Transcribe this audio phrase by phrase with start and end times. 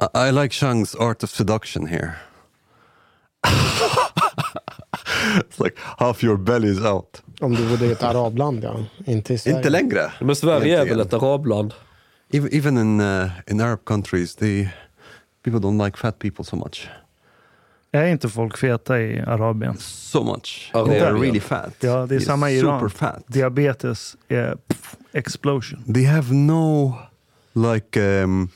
[0.00, 2.16] I, I like Chang's art of seduction here.
[5.36, 7.22] it's like half your belly is out.
[7.40, 8.84] Om du bodde i ett arabland, ja.
[9.04, 9.56] Inte i Sverige.
[9.56, 10.12] Inte längre.
[10.20, 11.74] Men Sverige är väl ett arabland?
[12.32, 14.68] Even, even in, uh, in Arab countries, they,
[15.42, 16.88] people don't like fat people so much.
[17.92, 19.76] Är inte folk feta i Arabien?
[19.78, 20.70] So much.
[20.74, 21.74] Oh, they are really fat.
[21.80, 22.80] Ja, det är They're samma i Iran.
[22.80, 23.24] Super fat.
[23.26, 25.94] Diabetes är pff, explosion.
[25.94, 26.94] They have no
[27.54, 28.48] like um,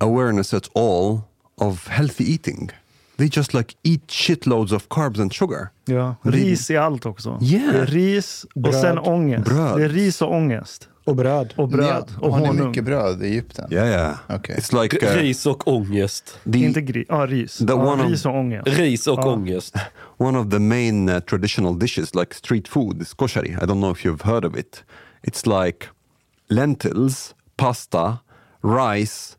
[0.00, 1.20] awareness at all
[1.58, 2.70] of healthy eating.
[3.16, 5.70] They just like eat shitloads of carbs and sugar.
[5.84, 6.14] Ja.
[6.22, 7.38] Ris i allt också.
[7.42, 7.72] Yeah.
[7.72, 8.74] Det är ris och Bröd.
[8.74, 9.44] sen ångest.
[9.44, 9.78] Bröd.
[9.78, 10.88] Det är ris och ångest.
[11.04, 11.54] Och bröd.
[11.56, 12.04] Och bröd.
[12.20, 12.68] Ja, och har ni honung.
[12.68, 13.72] mycket bröd i Egypten?
[13.72, 14.14] Yeah, yeah.
[14.28, 14.56] Okay.
[14.56, 16.38] It's like uh, Ris och ångest.
[16.52, 17.06] the, Inte gris.
[17.08, 17.58] Ja, ris.
[17.58, 18.68] The Ja, one of- ris och ångest.
[18.68, 19.32] Ris och Ja.
[19.32, 19.74] ångest.
[20.16, 23.48] one of the main uh, traditional dishes, like street food, is koshari.
[23.50, 24.84] I don't know if you've heard of it.
[25.22, 25.86] It's like
[26.48, 28.18] lentils, pasta,
[28.62, 29.35] rice,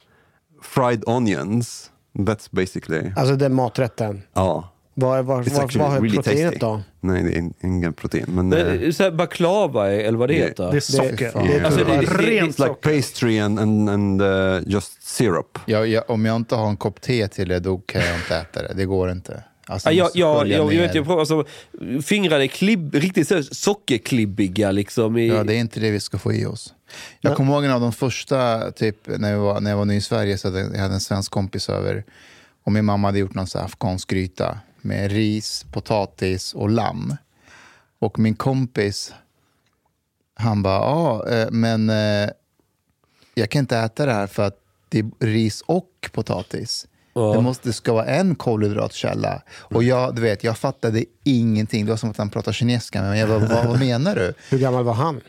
[0.68, 1.92] fried onions.
[2.14, 4.22] That's basically Alltså den maträtten.
[4.34, 4.74] ja.
[5.00, 6.60] Vad, actually vad är really proteinet tasty.
[6.60, 6.82] då?
[7.00, 8.26] Nej, det är in- ingen protein.
[8.28, 10.48] Men Det är så här baklava, eller vad det Yeah.
[10.48, 10.72] heter.
[10.72, 11.32] Det är socker.
[11.48, 15.04] Det är Alltså, det- det- det- rent it's like pastry and, and, and uh, just
[15.04, 15.60] syrup.
[15.66, 18.36] Jag, jag, om jag inte har en kopp te till det, då kan jag inte
[18.38, 18.74] äta det.
[18.74, 19.44] Det går inte.
[19.68, 21.46] Alltså, Ja, måste jag, jag, vet, jag provar, alltså,
[22.04, 24.72] fingrar är klibb, riktigt så här sockerklibbiga.
[24.72, 26.74] Liksom, i, Ja, det är inte det vi ska få i oss.
[27.22, 29.96] Jag kommer ihåg en av de första, typ, när, jag var, när jag var ny
[29.96, 32.04] i Sverige, så hade jag hade en svensk kompis över.
[32.64, 37.16] Och min mamma hade gjort någon så afghansk gryta med ris, potatis och lamm.
[38.00, 39.14] Och min kompis,
[40.36, 42.30] han bara, ja, eh, men eh,
[43.36, 44.58] jag kan inte äta det här för att
[44.90, 46.88] det är ris och potatis.
[47.14, 49.42] Det, måste, det ska vara en kolhydratkälla.
[49.50, 51.86] Och jag, du vet, jag fattade ingenting.
[51.86, 53.20] Det var som att han pratade kinesiska med mig.
[53.20, 54.34] Jag bara, vad, vad menar du?
[54.50, 55.22] Hur gammal var han?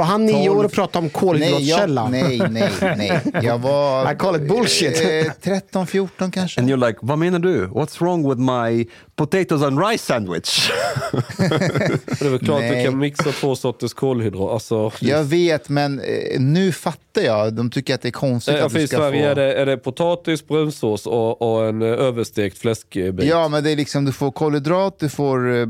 [0.00, 0.58] Var han nio Tolv.
[0.60, 2.00] år och pratade om Nej, kolhydratkälla?
[2.02, 3.20] jag, nej, nej, nej.
[3.42, 4.12] Jag var...
[4.12, 5.00] I call it bullshit.
[5.26, 6.60] eh, 13, 14 kanske.
[6.60, 7.66] And you're like, vad menar du?
[7.66, 10.70] What's wrong with my potatoes and rice sandwich?
[11.38, 12.84] Det är väl klart att du Nej.
[12.84, 14.50] kan mixa två sorters kolhydrat.
[14.50, 17.54] Alltså, Jag vet, men eh, nu fattar jag.
[17.54, 19.28] De tycker att det är konstigt Eh, att för du I ska Sverige få...
[19.30, 23.22] är, det, är det potatis, brunsås och, och en eh, överstekt fläskbit.
[23.24, 25.66] Ja, men det är liksom, du får kolhydrat, du får eh,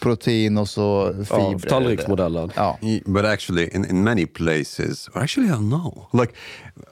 [0.00, 1.70] protein och så Ja, fibrer.
[1.70, 2.52] tallriksmodellen.
[2.56, 2.78] Ja.
[3.06, 6.08] But actually, in, in many places, or actually, I don't know.
[6.12, 6.34] Like,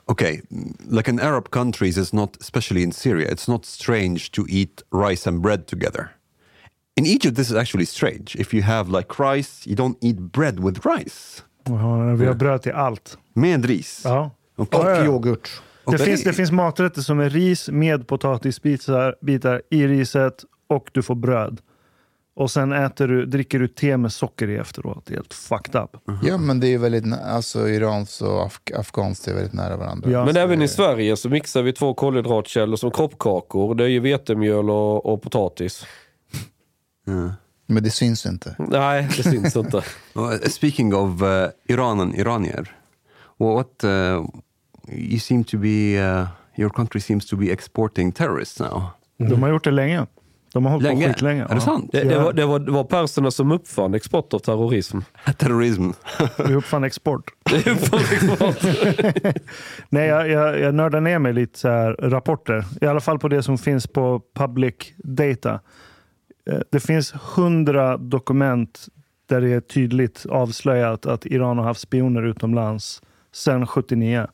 [0.06, 0.42] okay,
[0.86, 5.28] like in Arab countries, it's not, especially in Syria, it's not strange to eat rice
[5.28, 6.10] and bread together.
[6.96, 8.36] In Egypt, this is actually strange.
[8.36, 11.42] If you have like rice, you don't eat bread with rice.
[12.18, 13.18] Vi har bröd till allt.
[13.34, 14.02] Med ris.
[14.04, 14.30] Ja.
[14.56, 14.80] Okay.
[14.80, 15.04] Och ja.
[15.04, 15.62] yoghurt.
[15.84, 16.06] Det, Okej.
[16.06, 21.14] finns, det finns maträtter som är ris med potatisbitar bitar i riset och du får
[21.14, 21.60] bröd.
[22.34, 25.02] Och sen äter du, dricker du te med socker i efteråt.
[25.06, 25.96] Det är helt fucked up.
[26.22, 27.04] ja, men det är ju väldigt...
[27.24, 30.10] Alltså, Irans och Af- afghanskt är väldigt nära varandra.
[30.10, 30.24] Ja.
[30.24, 33.74] Men även i Sverige så mixar vi två kolhydratkällor som kroppkakor.
[33.74, 35.86] Det är ju vetemjöl och, och potatis.
[37.66, 38.56] Men det syns inte.
[38.58, 39.82] Nej, det syns inte.
[40.14, 42.76] Well, speaking of uh, Iran and Iranier,
[43.38, 44.26] what uh,
[44.92, 46.26] you seem to be, uh,
[46.56, 48.82] your country seems to be exporting terrorists now.
[49.18, 50.06] De har gjort det länge.
[50.52, 51.06] De har hållit Länge?
[51.06, 51.44] på skitlänge.
[51.44, 51.60] Är det ja.
[51.60, 51.88] sant?
[51.92, 54.98] Det, det, var, det, var, det var perserna som uppfann export av terrorism.
[55.38, 55.90] Terrorism.
[56.48, 57.30] Vi uppfann export.
[57.50, 58.56] Det uppfann export.
[59.88, 62.64] Nej, jag, jag, jag nördar ner mig lite så här, rapporter.
[62.80, 65.60] I alla fall på det som finns på public data.
[66.50, 68.86] Eh, Det finns hundra dokument
[69.28, 73.02] där det är tydligt avslöjat att Iran har haft spioner utomlands
[73.32, 74.26] sedan 79.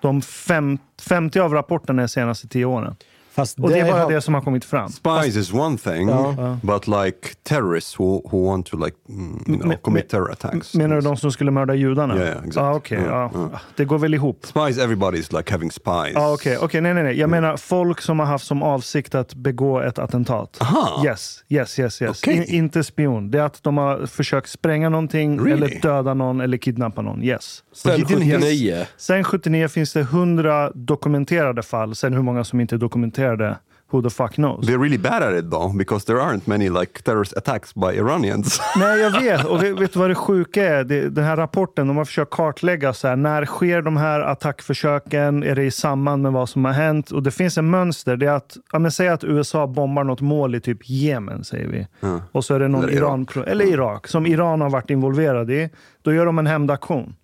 [0.00, 0.78] De fem,
[1.08, 2.96] 50 av rapporterna är senaste tio åren.
[3.36, 4.88] Fast Och det är bara har- det som har kommit fram.
[4.88, 6.58] Spies is one thing, Ja.
[6.62, 10.74] but like terrorists who, who want to like, mm, you know, Men- commit terror attacks.
[10.74, 12.16] Menar du de som skulle mörda judarna?
[12.16, 12.56] Ja, ja, exakt.
[12.56, 13.50] Ah, okej, Ja, ja.
[13.76, 14.38] Det går väl ihop.
[14.46, 16.12] Spies, everybody's like having spies.
[16.14, 16.58] Ja, okej.
[16.58, 17.18] okej, nej, nej, nej.
[17.18, 20.58] Jag menar folk som har haft som avsikt att begå ett attentat.
[20.60, 21.02] Aha.
[21.04, 22.02] Yes, yes, yes.
[22.02, 22.22] yes.
[22.22, 22.36] Okej.
[22.36, 23.30] In, inte spion.
[23.30, 25.52] Det är att de har försökt spränga någonting, Really?
[25.52, 27.22] eller döda någon, eller kidnappa någon.
[27.22, 27.62] Yes.
[27.76, 28.86] Sen But he didn't 79.
[28.96, 31.94] Sen 79 finns det 100 dokumenterade fall.
[31.94, 33.56] Sen hur många som inte är dokumenterade,
[33.90, 34.66] who the fuck knows.
[34.66, 38.60] They're really bad at it though, because there aren't many like terrorist attacks by Iranians.
[38.76, 39.44] Nej, jag vet.
[39.44, 40.84] Och vet, du vad det sjuka är?
[40.84, 45.42] Det, den här rapporten, de har försökt kartlägga så här, när sker de här attackförsöken?
[45.42, 47.10] Är det i samband med vad som har hänt?
[47.10, 48.16] Och det finns en mönster.
[48.16, 51.68] Det är att, ja, men säg att USA bombar något mål i typ Jemen, säger
[51.68, 51.86] vi.
[52.32, 55.70] Och så är det någon Eller Iran, eller Irak, som Iran har varit involverad i.
[56.02, 57.14] Då gör de en hämndaktion.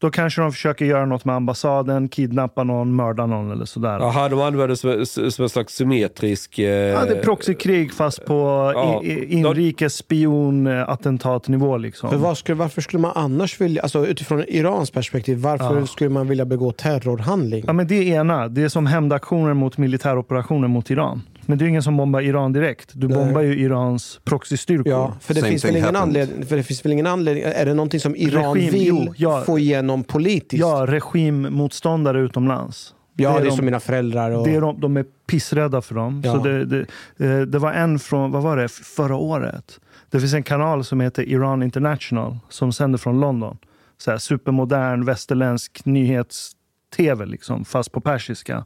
[0.00, 3.98] Då kanske de försöker göra något med ambassaden, kidnappa någon, mörda någon eller sådär.
[3.98, 6.58] Jaha, de använder det som, som en slags symmetrisk...
[6.58, 9.02] Eh, Ja, det är proxykrig fast på Ja.
[9.28, 11.76] inrikes spionattentatnivå.
[11.76, 12.10] Liksom.
[12.10, 16.28] För vad skulle, varför skulle man annars vilja, alltså utifrån Irans perspektiv, varför skulle man
[16.28, 17.64] vilja begå terrorhandling?
[17.66, 18.48] Ja, men det är ena.
[18.48, 21.22] Det är som hämndaktioner mot militäroperationer mot Iran.
[21.48, 22.90] Men det är ingen som bombar Iran direkt.
[22.94, 23.16] Du Nej.
[23.16, 24.92] bombar ju Irans proxystyrkor.
[24.92, 27.44] Ja, för det, Same finns väl ingen anledning, för det finns väl ingen anledning.
[27.46, 29.42] Är det någonting som Iran Regim, vill jo, ja.
[29.46, 30.60] få igenom politiskt?
[30.60, 32.94] Ja, regimmotståndare utomlands.
[33.16, 34.30] ja det är, de, som mina föräldrar.
[34.30, 34.46] Och...
[34.46, 36.22] det är de, de är pissrädda för dem.
[36.24, 36.32] Ja.
[36.32, 36.86] Så det, det,
[37.16, 39.80] eh, det var en från, vad var det, förra året.
[40.10, 43.58] Det finns en kanal som heter Iran International som sänder från London.
[43.98, 48.64] Så här, supermodern västerländsk nyhets-tv, liksom, fast på persiska.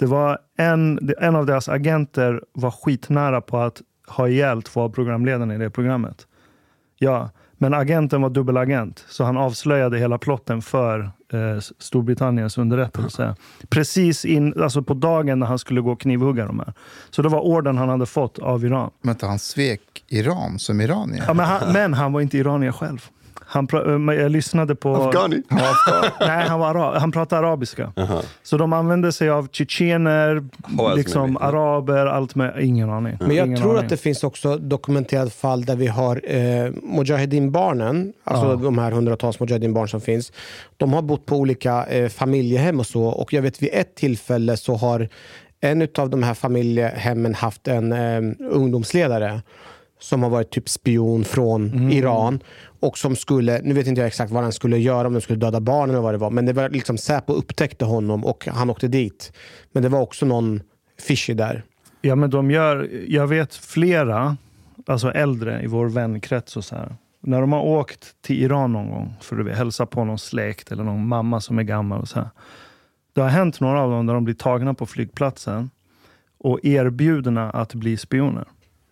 [0.00, 4.88] Det var en, en av deras agenter var skitnära på att ha ihjäl två av
[4.88, 6.26] programledarna i det programmet.
[6.98, 11.00] Ja, men agenten var dubbelagent, så han avslöjade hela plotten för
[11.32, 13.36] eh, Storbritanniens underrättelse.
[13.68, 16.72] Precis in, alltså på dagen när han skulle gå och knivhugga de här.
[17.10, 18.90] Så det var orden han hade fått av Iran.
[19.02, 21.24] Vänta, han svek Iran som iranier?
[21.26, 23.10] Ja, men, han, men han var inte iranier själv.
[23.52, 23.68] Han
[24.08, 24.96] eh, jag lyssnade på...
[24.96, 25.42] Afghani.
[26.20, 27.92] Nej, han, var ara, han pratade arabiska.
[28.42, 30.44] Så de använde sig av tjetjener,
[30.96, 32.54] liksom araber, allt med...
[32.60, 33.16] Ingen aning.
[33.20, 33.84] Men jag ingen tror aning.
[33.84, 39.40] att det finns också dokumenterade fall där vi har eh, Mujahedin-barnen, alltså de här hundratals
[39.40, 40.32] Mujahedin-barn som finns.
[40.76, 43.02] De har bott på olika eh, familjehem och så.
[43.02, 45.08] Och jag vet vid ett tillfälle så har
[45.60, 49.42] en av de här familjehemmen haft en eh, ungdomsledare
[50.00, 52.40] som har varit typ spion från Iran
[52.80, 55.38] och som skulle, nu vet inte jag exakt vad han skulle göra, om de skulle
[55.38, 58.70] döda barnen eller vad det var, men det var liksom Säpo upptäckte honom och han
[58.70, 59.32] åkte dit.
[59.72, 60.62] Men det var också någon
[61.00, 61.64] fishy där.
[62.00, 64.36] Ja, men de gör, jag vet flera,
[64.86, 66.96] alltså äldre i vår vänkrets och så här.
[67.22, 70.84] När de har åkt till Iran någon gång för att hälsa på någon släkt eller
[70.84, 72.00] någon mamma som är gammal.
[72.00, 72.28] och så här.
[73.12, 75.70] Det har hänt några av dem där de blir tagna på flygplatsen
[76.38, 78.48] och erbjudna att bli spioner.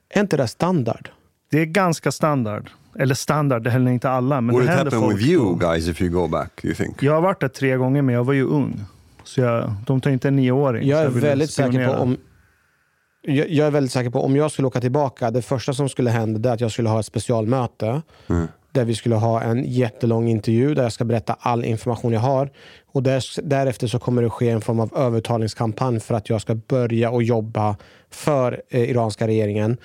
[0.09, 1.09] Är inte det standard?
[1.51, 2.71] Det är ganska standard.
[2.99, 4.41] Eller standard, det händer inte alla.
[4.41, 7.03] Men Would det it happen folk with you guys if you go back, you think?
[7.03, 8.85] Jag har varit där tre gånger, men jag var ju ung.
[9.25, 10.89] Så jag, de tar inte en nioåring.
[10.89, 12.17] Jag är ville väldigt säker på om
[13.23, 16.11] jag, jag är väldigt säker på om jag skulle åka tillbaka, det första som skulle
[16.11, 18.03] hända är att jag skulle ha ett specialmöte.
[18.73, 22.51] Där vi skulle ha en jättelång intervju där jag ska berätta all information jag har.
[22.93, 26.55] Och där, därefter så kommer det ske en form av övertalningskampanj för att jag ska
[26.55, 27.77] börja och jobba
[28.11, 29.77] för eh, iranska regeringen.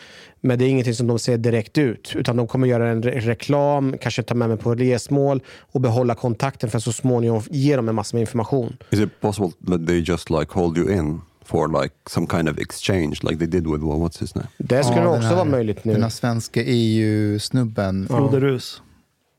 [0.42, 2.13] Men det är ingenting som de ser direkt ut.
[2.16, 6.16] Utan de kommer göra en re- reklam, kanske ta med mig på resmål och behålla
[6.16, 8.78] kontakten för att så småningom ge dem en massa med information.
[8.90, 12.58] Is it possible that they just like hold you in for like some kind of
[12.58, 14.48] exchange like they did with what's his name?
[14.58, 15.94] Det skulle Ja, också här- vara möjligt nu.
[15.94, 18.08] Den här svenska EU-snubben.
[18.08, 18.82] Floderus.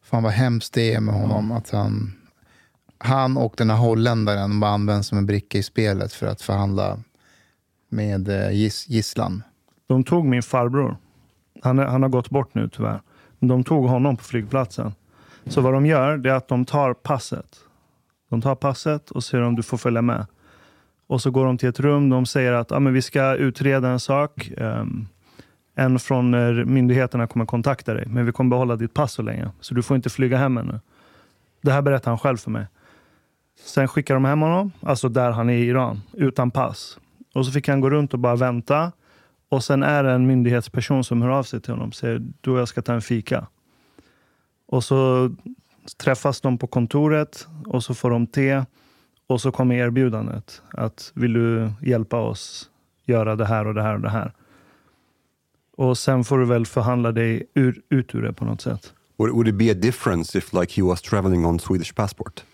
[0.02, 1.52] Fan vad hemskt det är med honom.
[1.52, 2.12] Att han,
[2.98, 6.98] han och den här holländaren bara används som en bricka i spelet för att förhandla
[7.88, 9.42] med eh, giss, gisslan.
[9.86, 10.96] De tog min farbror.
[11.62, 13.02] Han, är, han har gått bort nu tyvärr.
[13.38, 14.92] Men de tog honom på flygplatsen.
[15.46, 17.56] Så vad de gör det är att de tar passet.
[18.30, 20.26] De tar passet och säger om du får följa med.
[21.06, 22.08] Och så går de till ett rum.
[22.08, 24.50] De säger att ah, men vi ska utreda en sak.
[24.56, 25.08] Um,
[25.74, 28.06] en från när myndigheterna kommer kontakta dig.
[28.06, 29.50] Men vi kommer behålla ditt pass så länge.
[29.60, 30.80] Så du får inte flyga hem ännu.
[31.62, 32.66] Det här berättar han själv för mig.
[33.60, 36.98] Sen skickar de hem honom, alltså där han är i Iran, utan pass.
[37.34, 38.92] Och så fick han gå runt och bara vänta.
[39.48, 42.50] Och sen är det en myndighetsperson som hör av sig till honom och säger du
[42.50, 43.46] och jag ska ta en fika.
[44.66, 45.30] Och så
[45.96, 48.64] träffas de på kontoret och så får de te.
[49.26, 52.70] Och så kommer erbjudandet att vill du hjälpa oss
[53.06, 54.32] göra det här och det här och det här.
[55.76, 58.92] Och sen får du väl förhandla dig ur, ut ur det på något sätt.
[59.16, 62.44] Would, would it be a difference if like he was traveling on Swedish passport?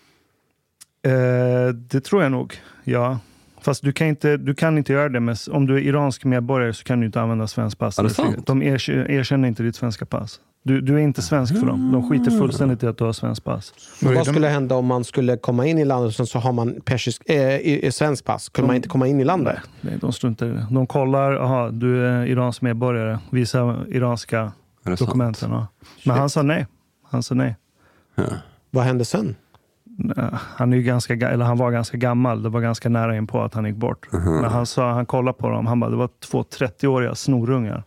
[1.03, 3.19] Eh, det tror jag nog, ja.
[3.61, 6.73] Fast du kan inte, du kan inte göra det med, om du är iransk medborgare
[6.73, 7.99] så kan du inte använda svenskt pass.
[7.99, 8.47] Är det sant?
[8.47, 10.39] De erk- erkänner inte ditt svenska pass.
[10.63, 11.91] Du, du är inte svensk för dem.
[11.91, 13.73] De skiter fullständigt i att du har svenskt pass.
[14.01, 16.39] Men vad de- skulle hända om man skulle komma in i landet och sen så
[16.39, 18.49] har man persisk, i- i svensk pass?
[18.49, 19.57] Kunde man inte komma in i landet?
[19.81, 20.67] Nej, de struntar i det.
[20.71, 23.19] De kollar, aha, du är iransk medborgare.
[23.31, 24.51] Visa iranska
[24.83, 24.99] sant?
[24.99, 25.51] dokumenten.
[25.51, 25.67] Ja.
[26.05, 26.67] Men han sa nej.
[27.09, 27.55] Han sa nej.
[28.69, 29.35] Vad hände sen?
[30.55, 32.43] Han, är ju ganska, ga- eller han var ganska gammal.
[32.43, 34.07] Det var ganska nära in på att han gick bort.
[34.11, 35.65] Men han sa, han kollade på dem.
[35.67, 37.83] Han bara, det var två 30-åriga snorungar.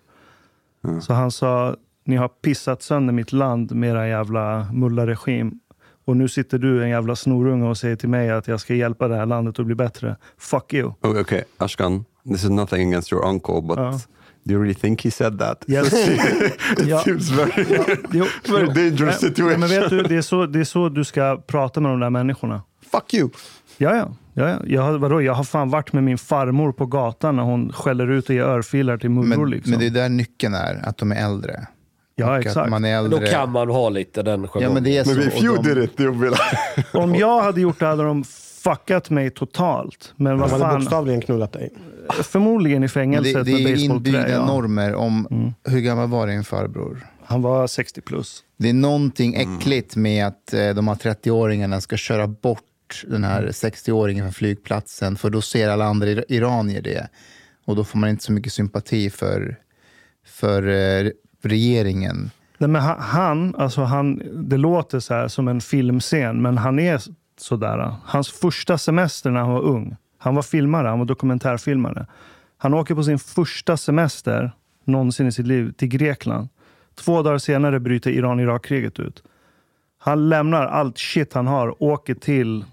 [1.00, 5.60] Så han sa, ni har pissat sönder mitt land med era jävla mullaregim.
[6.06, 9.08] Och nu sitter du, en jävla snorunge, och säger till mig att jag ska hjälpa
[9.08, 10.16] det här landet att bli bättre.
[10.38, 10.92] Fuck you.
[11.02, 14.00] Oh, okay, Ashkan, this is nothing against your uncle, but Ja.
[14.44, 15.64] do you really think he said that?
[15.66, 15.92] Yes.
[16.78, 16.98] it Ja.
[17.04, 17.66] seems very,
[18.12, 18.66] Jo, very jo.
[18.74, 19.60] dangerous Men- situation.
[19.60, 22.10] Men vet du, det är, så, det är så du ska prata med de där
[22.10, 22.62] människorna.
[22.92, 23.28] Fuck you!
[23.78, 24.16] Ja, ja.
[24.34, 24.58] ja, ja.
[24.66, 28.10] Jag, har, vadå, jag har fan varit med min farmor på gatan när hon skäller
[28.10, 29.36] ut och ger örfilar till mullor.
[29.38, 29.70] Men, liksom.
[29.70, 31.66] men det är där nyckeln är, att de är äldre.
[32.16, 32.56] Ja, Och exakt.
[32.56, 33.20] Att man är äldre.
[33.20, 35.10] Då kan man ha lite den Ja, men det är så.
[35.10, 36.98] Maybe if och you de- did it, you'd be like...
[36.98, 38.24] Om jag hade gjort det hade de
[38.64, 40.12] fuckat mig totalt.
[40.16, 41.70] Men vad De hade fan, bokstavligen knullat dig.
[42.22, 44.28] förmodligen i Men fängelset det, det med är inbyggda.
[44.30, 44.46] Ja.
[44.46, 47.06] normer om hur gammal var din farbror?
[47.24, 48.44] Han var 60 plus.
[48.58, 52.60] Det är någonting äckligt med att eh, de här 30-åringarna ska köra bort
[53.06, 57.08] den här 60-åringen från flygplatsen för då ser alla andra ir- iranier det.
[57.66, 59.56] Och då får man inte så mycket sympati för,
[60.26, 61.10] för eh,
[61.46, 62.30] regeringen.
[62.58, 67.00] Nej, men han, alltså han, det låter så här som en filmscen, men han är
[67.36, 67.94] sådär.
[68.04, 72.06] Hans första semester när han var ung, han var filmare, han var dokumentärfilmare.
[72.58, 74.52] Han åker på sin första semester
[74.84, 76.48] någonsin i sitt liv till Grekland.
[76.94, 79.22] Två dagar senare bryter Iran-Irak-kriget ut.
[79.98, 82.64] Han lämnar allt shit han har, åker till,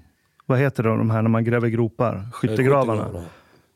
[0.45, 2.29] vad heter det, de här när man gräver gropar?
[2.33, 3.07] Skyttegravarna.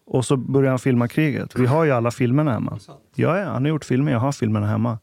[0.05, 1.55] Och så börjar han filma kriget.
[1.55, 2.79] Vi har ju alla filmerna hemma.
[3.15, 4.12] Ja, ja, han har gjort filmer.
[4.12, 5.00] Jag har filmerna hemma.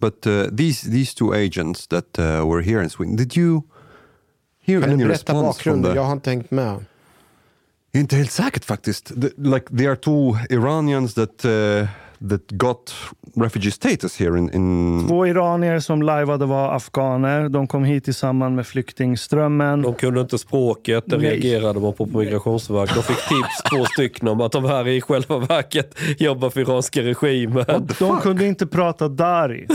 [0.00, 3.62] But uh, these these two agents that uh, were here in Sweden, did you
[4.60, 5.92] hear Kan du any response from bakgrunden?
[5.92, 5.96] the...
[5.96, 6.84] Jag har inte hängt med.
[7.92, 9.06] Inte helt säkert faktiskt.
[9.06, 11.88] The, like they are two Iranians that uh,
[12.28, 12.94] that got
[13.36, 17.48] refugee status here in, in Två iranier som lajvade var afghaner.
[17.48, 19.82] De kom hit i samband med flyktingströmmen.
[19.82, 21.26] De kunde inte språket, det Nej.
[21.26, 22.94] reagerade man på på Migrationsverket.
[22.94, 27.02] De fick tips, två stycken, om att de här i själva verket jobbar för iranska
[27.02, 27.88] regimen.
[27.98, 29.66] De kunde inte prata dari.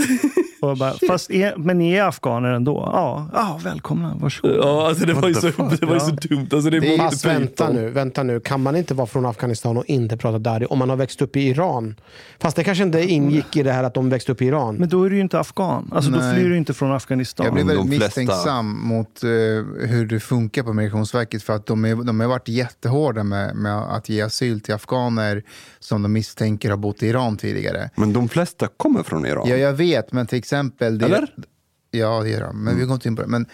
[0.62, 2.90] Och bara, Fast är, men ni är afghaner ändå?
[2.92, 4.56] Ja, ja välkomna, varsågod.
[4.56, 5.80] Ja, alltså det var ju så, fuck?
[5.80, 6.48] det var ju så dumt.
[6.52, 8.40] Alltså det är Det är- Fast vänta nu, vänta nu.
[8.40, 11.36] Kan man inte vara från Afghanistan och inte prata dari om man har växt upp
[11.36, 11.94] i Iran?
[12.40, 14.74] Fast det kanske inte ingick i det här att de växte upp i Iran.
[14.76, 15.90] Men då är du ju inte afghan.
[15.94, 17.44] Alltså, då flyr du inte från Afghanistan.
[17.46, 19.28] Jag blir väldigt flesta- misstänksam mot eh,
[19.88, 23.78] hur det funkar på Migrationsverket för att de, är, de har varit jättehårda med, med
[23.78, 25.42] att ge asyl till afghaner
[25.78, 27.90] som de misstänker har bott i Iran tidigare.
[27.96, 29.48] Men de flesta kommer från Iran.
[29.48, 30.98] Ja, jag vet, men till exempel...
[30.98, 31.34] Det, Eller?
[31.90, 32.64] Ja, det gör de.
[32.64, 33.28] Men vi går inte in på det.
[33.28, 33.46] Men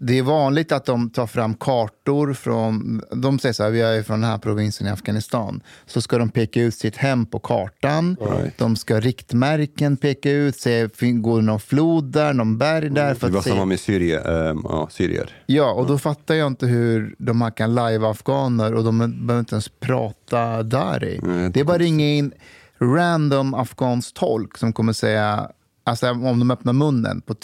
[0.00, 3.02] det är vanligt att de tar fram kartor från...
[3.12, 5.60] De säger så här, vi är från den här provinsen i Afghanistan.
[5.86, 8.16] Så ska de peka ut sitt hem på kartan.
[8.56, 13.14] De ska riktmärken peka ut, se, går det någon flod där, någon berg där.
[13.14, 13.50] För Det var att se.
[13.50, 15.42] samma med Syrie, ehm, ja, syrier.
[15.46, 19.40] Ja, och då fattar jag inte hur de här kan live afghaner och de behöver
[19.40, 21.16] inte ens prata dari.
[21.22, 22.32] Mm, det är bara ringa in
[22.80, 25.50] random afghansk tolk som kommer säga,
[25.88, 27.34] alltså om de öppnar munnen på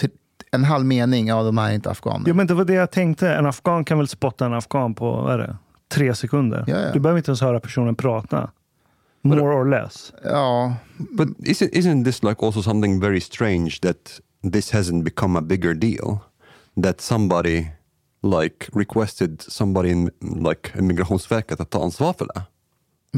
[0.50, 2.24] en halv mening, ja de är inte afghaner.
[2.28, 3.30] Jo, men det var det jag tänkte.
[3.30, 5.56] En afghan kan väl spotta en afghan på vad är det?
[5.88, 6.64] tre sekunder.
[6.66, 6.92] Ja, ja.
[6.92, 8.50] Du behöver inte ens höra personen prata.
[9.22, 10.12] More or less.
[10.24, 14.20] Ja, But isn't, isn't this like also something very strange that
[14.52, 16.18] this hasn't become a bigger deal?
[16.82, 17.66] That somebody
[18.22, 20.10] like requested somebody in
[20.50, 22.42] like Migrationsverket att ta ansvar för det?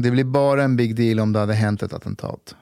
[0.01, 2.55] det blir bara en big deal om det hade hänt ett attentat.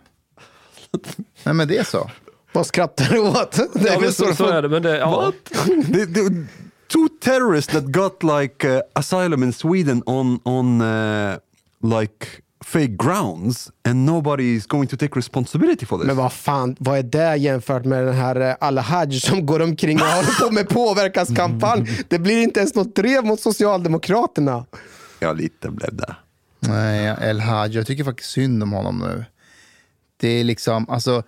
[1.43, 2.09] Nej men det är så.
[2.55, 3.51] Vad skrattar du åt?
[3.73, 4.69] Det är Ja, men så, så är det.
[4.69, 5.31] Men det, ja.
[5.53, 6.21] the, the,
[6.87, 11.37] two terrorists that got like uh, asylum in Sweden on on uh,
[11.81, 12.27] like
[12.65, 16.07] fake grounds and nobody is going to take responsibility for this.
[16.07, 20.01] Men vad fan, vad är det jämfört med den här eh, Al-Haj som går omkring
[20.01, 22.05] och håller på med påverkanskampanj?
[22.07, 24.65] Det blir inte ens något drev mot Socialdemokraterna.
[25.19, 26.15] Ja, lite blev det.
[26.59, 29.25] Nej, El Haj, jag tycker faktiskt synd om honom nu.
[30.17, 31.23] Det är liksom, alltså,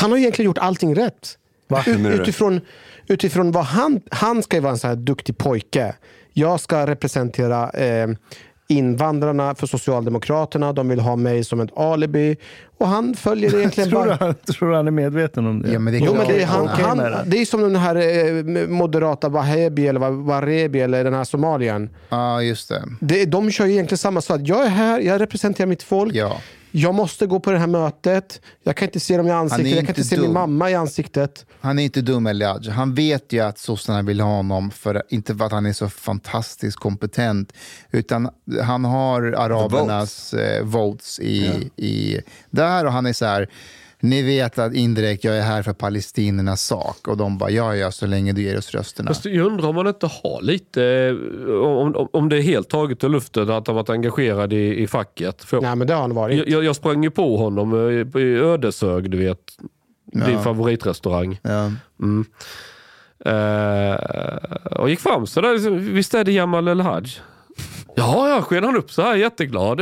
[0.00, 1.38] Han har egentligen gjort allting rätt.
[1.84, 2.08] Du?
[2.08, 2.60] utifrån,
[3.06, 4.00] utifrån vad han...
[4.10, 5.94] Han ska ju vara en sån här duktig pojke.
[6.32, 8.08] Jag ska representera eh,
[8.68, 10.72] invandrarna för Socialdemokraterna.
[10.72, 12.36] De vill ha mig som ett alibi.
[12.78, 14.16] Och han följer egentligen Tror du, bara...
[14.20, 15.72] han, tror du han är medveten om det?
[15.72, 17.38] Ja, men det är Jo, men det är, han, han, det.
[17.38, 21.90] är som den här eh, moderata Wahebi eller Wa- Warebi eller den här somalien.
[22.08, 22.82] ja just det.
[23.00, 24.40] Det, de kör ju egentligen samma sak.
[24.44, 26.14] Jag är här, jag representerar mitt folk.
[26.14, 26.40] Ja.
[26.70, 28.40] Jag måste gå på det här mötet.
[28.62, 29.66] Jag kan inte se dem i ansiktet.
[29.66, 31.46] Jag kan inte se min mamma i ansiktet.
[31.60, 32.68] Han är inte dum Elijah.
[32.68, 35.88] Han vet ju att sossarna vill ha honom, för, inte för att han är så
[35.88, 37.52] fantastiskt kompetent,
[37.90, 38.30] utan
[38.62, 42.20] han har arabernas eh, votes i, i,
[42.50, 43.48] där och han är så här,
[44.00, 47.08] ni vet att indirekt jag är här för palestinernas sak.
[47.08, 49.08] Och de bara, ja ja, så länge du ger oss rösterna.
[49.08, 52.68] Fast jag undrar om man inte har lite, eh, om, om, om det är helt
[52.68, 55.44] taget ur luften att han varit engagerad i, i facket.
[55.44, 56.48] För Nej, men det har han varit.
[56.48, 59.40] jag, jag, sprang ju på honom eh, i Ödeshög, du vet.
[60.12, 61.40] Din favoritrestaurang.
[61.42, 61.72] Ja.
[62.02, 62.24] Mm.
[63.24, 63.94] Eh,
[64.78, 67.04] och gick fram så där, liksom, visst är det Jamal El-Haj?
[67.96, 69.80] Ja, ja, sken han upp så här jätteglad.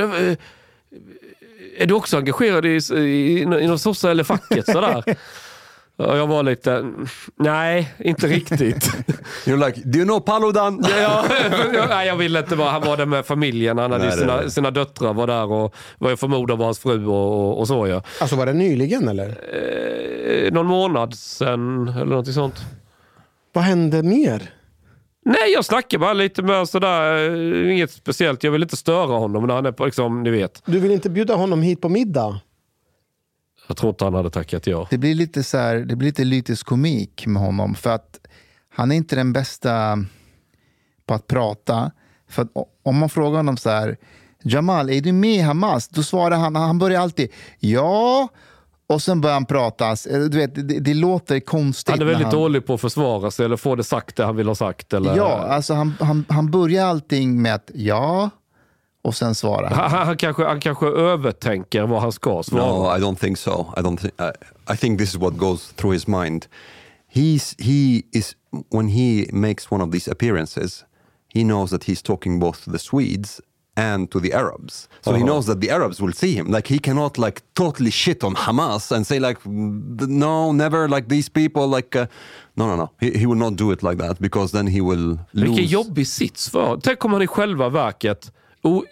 [1.78, 4.66] Är du också engagerad i, i, inom sossa eller facket?
[4.66, 5.04] Sådär.
[5.98, 6.84] Och jag var lite,
[7.38, 8.84] nej, inte riktigt.
[9.44, 10.84] You're like, do you know Paludan?
[11.00, 11.24] Ja,
[11.74, 14.20] jag, nej, jag ville inte vara, han var där med familjen, han hade Nej, det-
[14.20, 17.68] sina, sina döttrar var där och vad jag förmodar var hans fru och, och, och
[17.68, 18.02] så ja.
[18.20, 19.28] Alltså var det nyligen eller?
[19.28, 22.64] Eh, någon månad sen eller något sånt.
[23.52, 24.50] Vad hände mer?
[25.26, 28.44] Nej, jag snackade bara lite med sådär, eh, inget speciellt.
[28.44, 30.62] Jag vill inte störa honom när han är på, liksom, ni vet.
[30.66, 32.40] Du vill inte bjuda honom hit på middag?
[33.66, 34.86] Jag tror inte han hade tackat ja.
[34.90, 38.20] Det blir lite så här, det blir lite lytisk komik med honom, för att
[38.74, 39.98] han är inte den bästa
[41.06, 41.90] på att prata.
[42.28, 42.48] För att
[42.82, 43.96] om man frågar honom så här,
[44.42, 45.88] Jamal, är du med i Hamas?
[45.88, 48.28] Då svarar han, han börjar alltid ja,
[48.88, 49.88] och sen börjar han prata.
[49.90, 49.96] Eh,
[50.30, 51.90] Du vet, det, det låter konstigt.
[51.90, 54.36] Han är väldigt han, dålig på att försvara sig eller få det sagt det han
[54.36, 54.92] vill ha sagt.
[54.92, 58.30] Eller, Ja, alltså han, han, han börjar allting med att ja,
[59.02, 59.78] och sen svarar han.
[59.78, 62.66] han, han, han, kanske, han kanske övertänker vad han ska svara.
[62.66, 63.66] No, I don't think so.
[63.76, 64.14] I don't think.
[64.20, 66.46] I, I think this is what goes through his mind.
[67.14, 68.36] He's he is
[68.70, 70.84] when he makes one of these appearances,
[71.34, 73.40] he knows that he's talking both to the Swedes
[73.76, 74.88] and to the Arabs.
[75.02, 75.26] So he Uh-huh.
[75.26, 76.46] knows that the Arabs will see him.
[76.50, 79.38] Like he cannot like totally shit on Hamas and say like
[80.08, 81.66] no, never like these people.
[81.76, 82.06] Like uh,
[82.54, 82.88] no, no, no.
[83.00, 85.48] He, he will not do it like that because then he will lose.
[85.50, 86.76] Vilken jobbig sits för.
[86.82, 88.84] Tänk om han i själva verket o-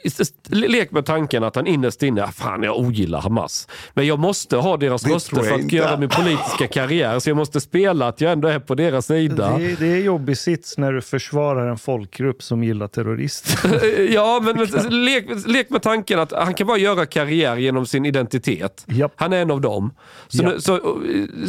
[0.49, 3.69] Lek med tanken att han innerst inne, "Ah, fan jag ogillar Hamas.
[3.95, 7.19] Men jag måste ha deras Det röster för att göra min politiska karriär.
[7.19, 9.59] Så jag måste spela att jag ändå är på deras sida.
[9.59, 13.81] Det, är- det är jobbig sits när du försvarar en folkgrupp som gillar terrorister.
[14.15, 18.07] Ja, men, men lek, lek med tanken att han kan bara göra karriär genom sin
[18.07, 18.85] identitet.
[18.89, 19.13] Japp.
[19.17, 19.91] Han är en av dem.
[20.29, 20.99] Så, nu, så,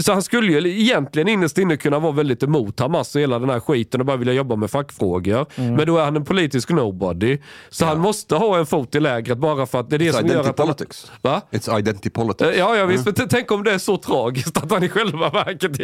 [0.04, 3.50] så han skulle ju egentligen innerst inne kunna vara väldigt emot Hamas och hela den
[3.50, 5.46] här skiten och bara vilja jobba med fackfrågor.
[5.56, 5.74] Mm.
[5.74, 7.38] Men då är han en politisk nobody.
[7.70, 10.20] Så han måste ha en fot i lägret bara för att det är det It's
[10.20, 11.12] som gör att politics.
[11.22, 11.42] Va?
[11.52, 12.58] It's identity politics.
[12.58, 13.16] Ja, ja visst.
[13.16, 15.80] T- tänk om det är så tragiskt att han i själva verket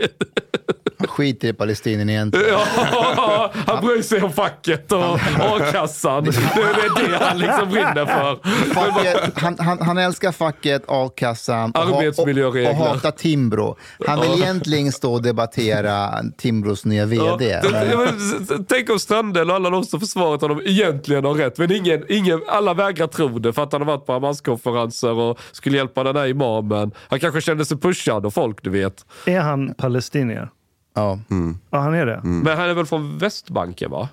[1.07, 2.47] skiter i Palestinien egentligen.
[2.91, 5.03] Ja, han bryr sig om facket och
[5.39, 6.23] a-kassan.
[6.23, 8.39] Det är det han liksom brinner för.
[8.73, 13.77] Facket, han, han, han älskar facket, a-kassan och, och, hatar Timbro.
[14.07, 17.59] Han vill egentligen stå och debattera Timbros nya vd.
[17.63, 21.57] Ja, men- Tänk om Strandell och alla de som försvarat honom egentligen har rätt.
[21.57, 25.39] Men ingen, ingen, alla vägrar tro det för att han har varit på Hamas-konferenser och
[25.51, 26.91] skulle hjälpa den här imamen.
[27.09, 29.05] Han kanske kände sig pushad av folk, du vet.
[29.25, 30.49] är han palestinier?
[30.93, 31.19] Ja.
[31.69, 32.15] Ja, han är det.
[32.15, 32.39] Mm.
[32.39, 34.09] Men han är väl från Västbanken, va?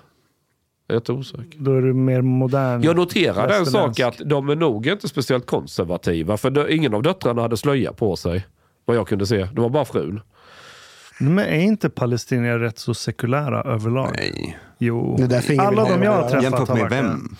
[0.87, 1.57] Jag är osäker.
[1.59, 2.81] Då är du mer modern.
[2.83, 4.21] Jag noterade en sak västerländsk.
[4.21, 6.37] att de är nog inte speciellt konservativa.
[6.37, 8.47] För ingen av döttrarna hade slöja på sig.
[8.85, 9.47] Vad jag kunde se.
[9.53, 10.21] Det var bara frun.
[11.19, 14.09] Men är inte palestinier rätt så sekulära överlag?
[14.17, 14.57] Nej.
[14.77, 15.15] Jo.
[15.17, 16.29] Det är därför ingen Alla vill ha de jag har det.
[16.29, 17.35] träffat Jämfört har med varit vem?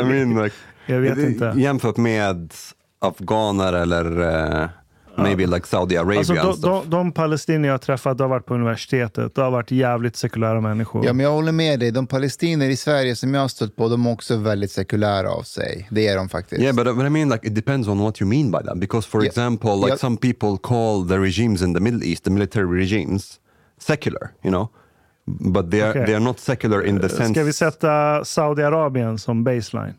[0.00, 1.54] I mean, like, Jag vet inte.
[1.56, 2.52] Jämfört med
[2.98, 4.68] afghaner eller uh,
[5.18, 8.46] maybe like Saudi Arabia Alltså, de, de, de palestinier jag har träffat, de har varit
[8.46, 9.34] på universitetet.
[9.34, 11.06] De har varit jävligt sekulära människor.
[11.06, 11.90] ja, men jag håller med dig.
[11.90, 15.42] De palestinier i Sverige som jag har stött på, de är också väldigt sekulära av
[15.42, 15.88] sig.
[15.90, 16.62] Det är de faktiskt.
[16.62, 18.78] Yeah, but, but I mean, like, it depends on what you mean by that.
[18.80, 19.28] Because, for Yeah.
[19.30, 19.98] example, like Yeah.
[19.98, 23.40] some people call the regimes in the Middle East, the military regimes,
[23.80, 24.30] secular.
[24.42, 24.68] You know,
[25.52, 26.04] but they are Okay.
[26.06, 27.34] they are not secular in the sense.
[27.34, 29.94] Ska vi sätta Saudiarabien som baseline?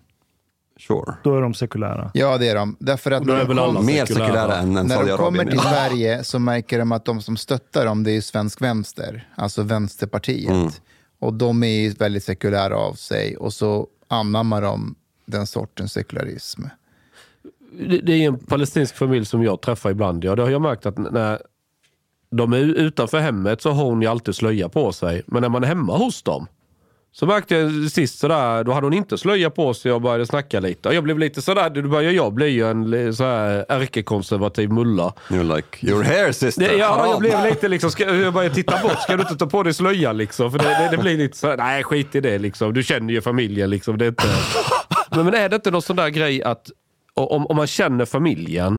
[0.80, 1.14] Sure.
[1.24, 2.12] Då är de sekulära.
[2.14, 2.76] Ja, det är de.
[2.80, 4.56] Därför att när de, väl alla kom, Mer sekulära.
[4.56, 5.60] än, än när de kommer till.
[5.60, 9.28] Sverige så märker de att de som stöttar dem, det är svensk vänster.
[9.36, 10.52] Alltså Vänsterpartiet.
[10.52, 10.70] Mm.
[11.20, 13.38] Och de är ju väldigt sekulära av sig.
[13.38, 16.64] Och så anammar de den sortens sekularism.
[17.88, 20.24] det, det är en palestinsk familj som jag träffar ibland.
[20.24, 21.40] Ja, det har jag märkt att när
[22.30, 25.24] de är utanför hemmet så har hon ju alltid slöja på sig.
[25.28, 26.48] Men när man är hemma hos dem
[27.12, 30.60] så märkte jag sist sådär, då hade hon inte slöja på sig och började snacka
[30.60, 30.90] lite.
[30.90, 35.14] Jag blev lite sådär, då börjar jag bli en li- så här ärkekonservativ mulla.
[35.30, 36.78] You're like, your hair sister.
[36.78, 39.00] Ja, haram." jag blev lite liksom, ska, jag började titta bort.
[39.02, 40.52] Ska du inte ta på dig slöjan liksom?
[40.52, 42.74] För det, det, det blir lite så här, nej skit i det liksom.
[42.74, 43.98] Du känner ju familjen liksom.
[43.98, 44.28] Det är inte...
[45.12, 46.72] men, men är det inte någon sån där grej att
[47.14, 48.76] om, om man känner familjen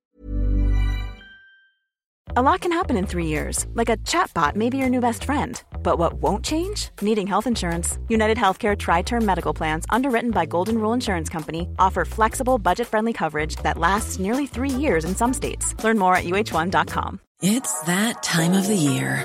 [2.36, 5.24] A lot can happen in three years, like a chatbot may be your new best
[5.24, 5.62] friend.
[5.82, 6.90] But what won't change?
[7.00, 7.98] Needing health insurance.
[8.08, 12.86] United Healthcare Tri Term Medical Plans, underwritten by Golden Rule Insurance Company, offer flexible, budget
[12.86, 15.74] friendly coverage that lasts nearly three years in some states.
[15.82, 17.20] Learn more at uh1.com.
[17.40, 19.24] It's that time of the year.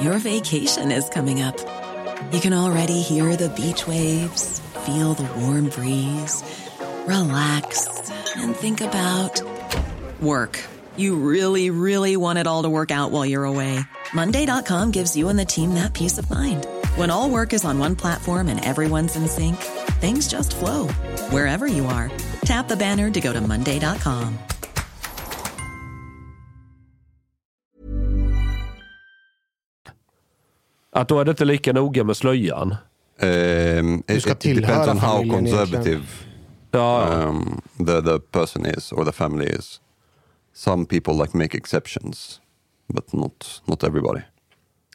[0.00, 1.56] Your vacation is coming up.
[2.32, 6.42] You can already hear the beach waves, feel the warm breeze,
[7.06, 9.42] relax, and think about
[10.20, 10.58] work.
[10.96, 13.78] You really, really want it all to work out while you're away.
[14.14, 16.66] Monday.com gives you and the team that peace of mind.
[16.96, 19.56] When all work is on one platform and everyone's in sync,
[20.00, 20.88] things just flow
[21.30, 22.10] wherever you are.
[22.44, 24.38] Tap the banner to go to Monday.com.
[30.94, 32.76] Att då är det inte lika noga med slöjan.
[33.20, 36.02] Um, Du it, ska it depends on how conservative
[36.72, 39.80] um, the, the person is or the family is.
[40.54, 42.40] Some people like make exceptions,
[42.88, 44.20] but not, not everybody.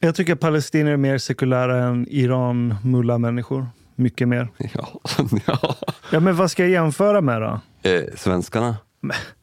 [0.01, 3.67] Jag tycker palestinier är mer sekulära än Iran-mulla-människor.
[3.95, 4.49] Mycket mer.
[4.73, 4.99] Ja,
[5.47, 5.75] ja.
[6.11, 7.59] Ja, men vad ska jag jämföra med då?
[7.89, 8.77] Eh, svenskarna.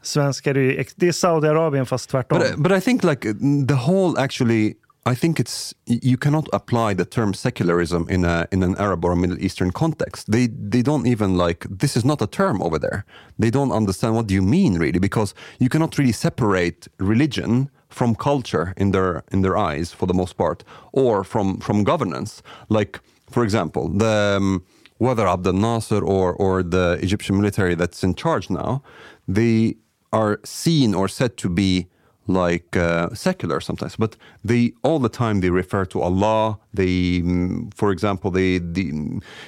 [0.03, 2.39] Svenskar är ju, det är Saudiarabien fast tvärtom.
[2.39, 3.35] But, I- but I think like
[3.69, 4.75] the whole actually,
[5.07, 9.13] I think it's you cannot apply the term secularism in a in an Arab or
[9.13, 10.31] a Middle Eastern context.
[10.31, 13.05] They they don't even like this is not a term over there.
[13.39, 18.15] They don't understand what do you mean really because you cannot really separate religion from
[18.15, 22.43] culture in their in their eyes for the most part or from from governance.
[22.71, 22.99] Like
[23.31, 24.65] for example, the um,
[24.97, 28.83] whether Abdel Nasser or or the Egyptian military that's in charge now,
[29.29, 29.77] they
[30.15, 31.89] are seen or said to be
[32.27, 36.59] like uh, secular sometimes, but they all the time they refer to Allah.
[36.73, 38.93] They, mm, for example, they, they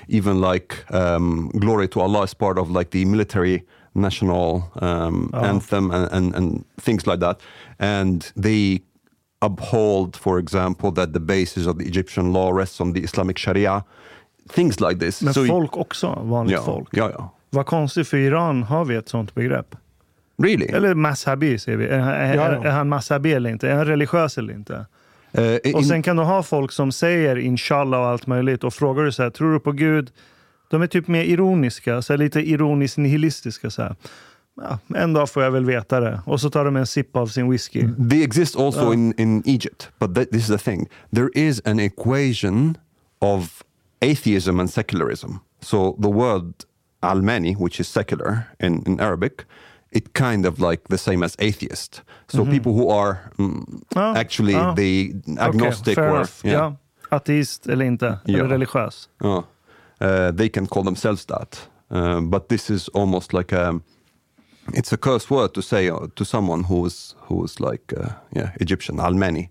[0.09, 5.91] even like um, glory to Allah is part of like the military national um, anthem
[5.91, 7.41] and, and, and things like that,
[7.79, 8.81] and they
[9.43, 13.85] uphold, for example, that the basis of the Egyptian law rests on the Islamic Sharia,
[14.49, 15.23] things like this.
[15.23, 16.89] Men So- folk också, vanligt ja, folk.
[16.93, 17.33] ja, ja.
[17.51, 19.77] Vad konstigt, för Iran har vi ett sånt begrepp.
[20.38, 20.66] Really?
[20.66, 21.87] Eller mashabi säger vi.
[21.87, 22.64] Är, är, Ja, ja.
[22.64, 23.68] är han mashabi eller inte?
[23.70, 24.87] Är han religiös eller inte?
[25.38, 28.75] Uh, in- Och sen kan du ha folk som säger inshallah och allt möjligt och
[28.75, 30.11] frågar du så här, tror du på Gud?
[30.70, 33.70] De är typ mer ironiska, så lite ironiskt nihilistiska.
[33.70, 33.96] Så här.
[34.61, 36.20] Ja, en dag får jag väl veta det.
[36.27, 37.85] Och så tar de en sipp av sin whisky.
[38.11, 40.88] They exist also in, in Egypt, but th- this is the thing.
[41.14, 42.77] There is an equation
[43.18, 43.62] of
[44.03, 45.31] atheism and secularism.
[45.61, 46.53] So the word
[47.01, 49.33] Almani, which is secular in, in Arabic,
[49.96, 52.02] it kind of like the same as atheist.
[52.28, 54.74] So people who are mm, Ja, actually ja.
[54.74, 56.44] the agnostic fair or enough.
[56.44, 56.72] Ja.
[57.11, 58.38] Ateist eller inte, Ja.
[58.38, 59.09] eller religiös.
[60.00, 61.68] Uh, they can call themselves that.
[61.90, 63.80] Uh, but this is almost like a
[64.74, 69.00] it's a curse word to say uh, to someone who's who's like uh, yeah Egyptian
[69.00, 69.48] Almani.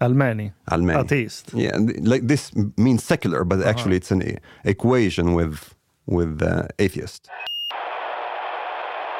[0.00, 0.52] Almani.
[0.70, 0.98] Almani.
[1.04, 1.52] Ateist.
[1.54, 5.74] Yeah, like this means secular, but actually it's an equation with
[6.06, 7.28] with uh, atheist.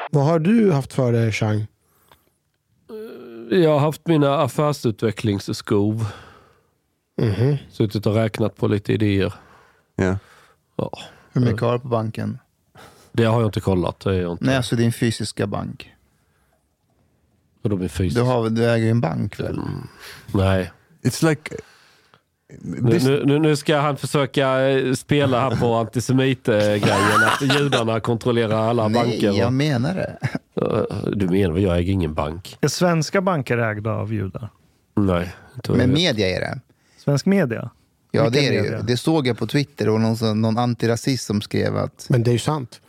[0.09, 1.67] Vad har du haft för dig, Chang?
[3.51, 6.05] jag har haft mina affärsutvecklingsskov.
[7.71, 9.33] Suttit och räknat på lite idéer.
[10.01, 10.17] Yeah.
[10.75, 10.91] Ja,
[11.31, 12.39] Hur mycket har du på banken?
[13.11, 13.99] det har jag inte kollat.
[13.99, 14.45] Det är jag inte.
[14.45, 15.89] Nej, alltså din fysiska bank.
[17.63, 18.15] Och de är fysiskt.
[18.15, 19.59] Du, har, du äger ju en bank väl?
[20.33, 20.71] Nej.
[21.03, 21.55] It's like
[22.61, 27.23] Nu, nu, nu- nu ska han försöka eh, spela här på antisemit-grejen.
[27.27, 29.31] Att judarna kontrollerar alla Nej, banker.
[29.33, 30.17] jag Och, menar det.
[30.61, 32.57] Eh, du menar väl, jag äger ingen bank?
[32.61, 34.49] Är svenska banker ägda av judar?
[34.95, 35.33] Nej.
[35.67, 36.59] jag Men media är det.
[36.97, 37.69] Svensk media?
[38.11, 38.77] Ja, Vilka det är det media?
[38.77, 38.83] ju.
[38.83, 42.05] Det såg jag på Twitter och någon, någon antirasist som skrev att...
[42.09, 42.81] Men det är ju sant.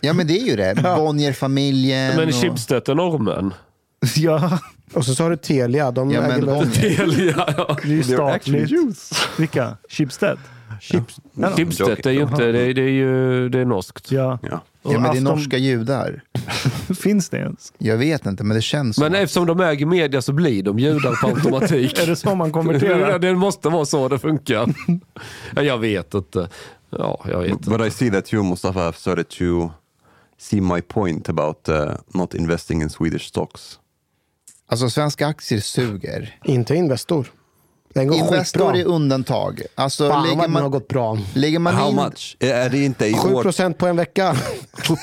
[0.00, 0.74] Ja, men det är ju det.
[0.96, 2.34] Bonnierfamiljen Men och...
[2.34, 3.54] Schibsted är norrmen.
[4.16, 4.58] Ja,
[4.92, 5.90] Och så, så har du Telia.
[5.90, 6.70] De Ja, äger väl...
[6.74, 7.76] Telia, ja.
[7.82, 8.72] det är ju statligt.
[9.38, 9.76] Vilka?
[9.88, 10.38] Schibsted?
[10.80, 11.20] Chips.
[11.56, 14.10] Schibsted är ju inte, det, är- det är ju det är norskt.
[14.12, 14.38] Ja.
[14.82, 16.22] Och Ja, men det är norska judar.
[17.00, 17.72] Finns det ens?
[17.78, 19.18] Jag vet inte, men det känns Men så.
[19.18, 21.98] eftersom de äger media så blir de judar på automatik.
[21.98, 23.18] Är det så man konverterar?
[23.18, 24.74] det måste vara så det funkar.
[25.56, 26.48] Ja, jag vet inte.
[26.90, 27.70] Ja, jag vet inte.
[27.70, 29.70] But I see that you, Mustafa, have started to
[30.38, 33.78] see my point about uh, not investing in Swedish stocks.
[34.70, 36.38] Alltså svenska aktier suger.
[36.44, 37.26] Inte Investor.
[37.94, 39.62] Den går Investor är undantag.
[39.74, 41.18] Alltså, Fan lägger vad den har man, gått bra.
[41.34, 41.96] lägger man How in...
[41.96, 42.36] much?
[42.40, 43.42] Är det inte i 7 år?
[43.42, 44.36] procent på en vecka.
[44.88, 44.94] 7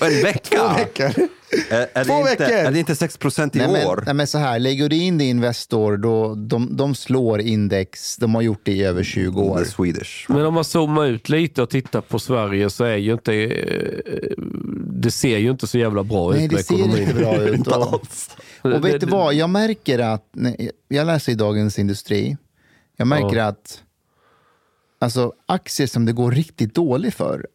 [0.00, 0.58] En vecka?
[0.58, 1.28] Två veckor.
[1.70, 2.56] Är, är, Två det inte, veckor.
[2.58, 4.02] är det inte 6 procent i Nej men, år?
[4.06, 8.16] nej men så här, lägger du in det i Investor, då, de, de slår index.
[8.16, 9.58] De har gjort det i över 20 år.
[9.58, 10.26] The Swedish.
[10.30, 13.34] Men om man zoomar ut lite och tittar på Sverige så är ju inte...
[13.34, 14.30] eh,
[14.90, 17.02] Det ser ju inte så jävla bra Nej, ut det med ser ekonomin.
[17.02, 17.68] inte bra ut.
[18.62, 22.36] Och, och vet du vad, jag märker att, nej, jag läser i Dagens Industri,
[22.96, 23.82] jag märker att
[24.98, 27.46] alltså, aktier som det går riktigt dåligt för,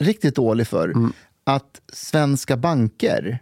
[0.00, 1.12] riktigt dåligt för, Mm.
[1.54, 3.38] Att svenska banker,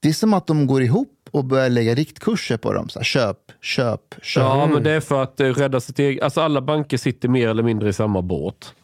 [0.00, 2.88] det är som att de går ihop och börjar lägga riktkurser på dem.
[2.88, 4.42] Så här, köp, köp, köp.
[4.42, 6.22] Ja, men det är för att eh, rädda sitt eget...
[6.22, 8.74] Alltså alla banker sitter mer eller mindre i samma båt.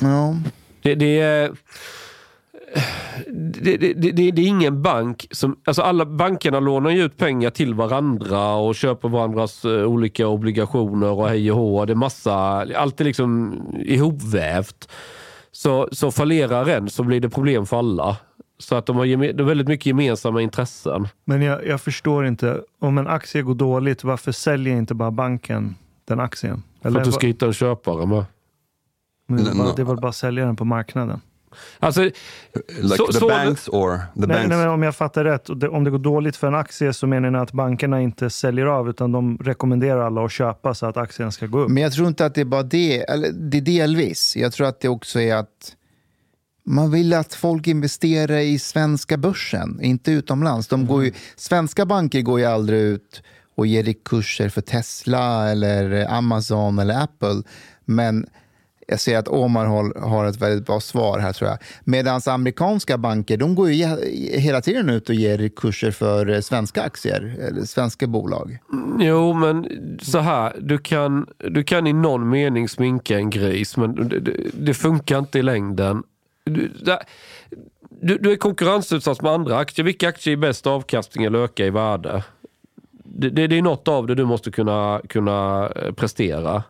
[0.00, 0.36] Ja.
[0.82, 1.52] Det, det är...
[3.26, 5.60] Det, det, det, det är ingen bank som...
[5.64, 11.10] Alltså alla bankerna lånar ju ut pengar till varandra och köper varandras eh, olika obligationer
[11.10, 11.84] och hej och hå.
[11.84, 12.34] Det är massa...
[12.76, 14.88] Allt är liksom ihopvävt.
[15.56, 18.16] Så, så fallerar en så blir det problem för alla.
[18.58, 21.08] Så att de har det är väldigt mycket gemensamma intressen.
[21.24, 25.74] Men jag, jag förstår inte, om en aktie går dåligt, varför säljer inte bara banken
[26.04, 26.62] den aktien?
[26.82, 28.24] För att du ska hitta en köpare med.
[29.26, 31.20] Men det, det är väl bara att sälja den på marknaden?
[31.78, 34.48] Alltså, Like Så- the så- banks or the Nej, banks?
[34.48, 37.30] nej, men om jag fattar rätt, om det går dåligt för en aktie så menar
[37.30, 41.32] ni att bankerna inte säljer av utan de rekommenderar alla att köpa så att aktien
[41.32, 41.70] ska gå upp?
[41.70, 44.36] Men jag tror inte att det är bara det, eller det är delvis.
[44.36, 45.76] Jag tror att det också är att
[46.66, 50.68] man vill att folk investerar i svenska börsen, inte utomlands.
[50.68, 53.22] De går ju, svenska banker går ju aldrig ut
[53.56, 57.42] och ger kurser för Tesla eller Amazon eller Apple.
[57.84, 58.26] Men
[58.86, 59.66] jag ser att Omar
[60.00, 61.58] har, ett väldigt bra svar här tror jag.
[61.84, 63.86] Medan amerikanska banker, de går ju
[64.38, 68.58] hela tiden ut och ger kurser för eh, svenska aktier, eller svenska bolag.
[68.98, 69.68] Jo, men
[70.02, 70.56] så här.
[70.60, 74.20] Du kan, du kan i någon mening sminka en gris, men det,
[74.54, 76.02] det, funkar inte i längden.
[76.44, 77.02] Du, där-
[78.00, 79.84] du, du är konkurrensutsatt med andra aktier.
[79.84, 82.24] Vilka aktier är bäst avkastning eller öka i värde?
[83.04, 86.62] Det, det, det är något av det du måste kunna, kunna eh, prestera.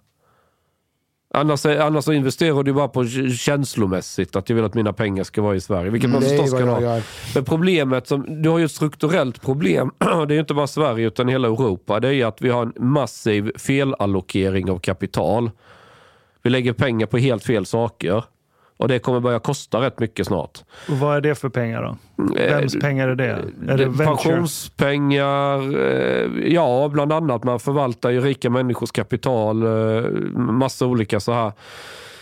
[1.35, 3.07] Annars, annars så investerar du bara på
[3.39, 5.91] känslomässigt, att jag vill att mina pengar ska vara i Sverige.
[5.91, 7.01] Vilket man är förstås jag ha.
[7.35, 11.07] Men problemet, som, du har ju ett strukturellt problem, det är ju inte bara Sverige
[11.07, 12.01] utan hela Europa.
[12.01, 15.51] Det är ju att vi har en massiv felallokering av kapital.
[16.43, 18.25] Vi lägger pengar på helt fel saker.
[18.77, 20.59] Och det kommer börja kosta rätt mycket snart.
[20.89, 21.97] Och vad är det för pengar då?
[22.41, 23.25] Eh, Vems pengar är det?
[23.69, 27.45] Är det det- pensionspengar, eh, ja bland annat.
[27.45, 30.03] Man förvaltar ju rika människors kapital, eh,
[30.35, 31.53] massa olika så här.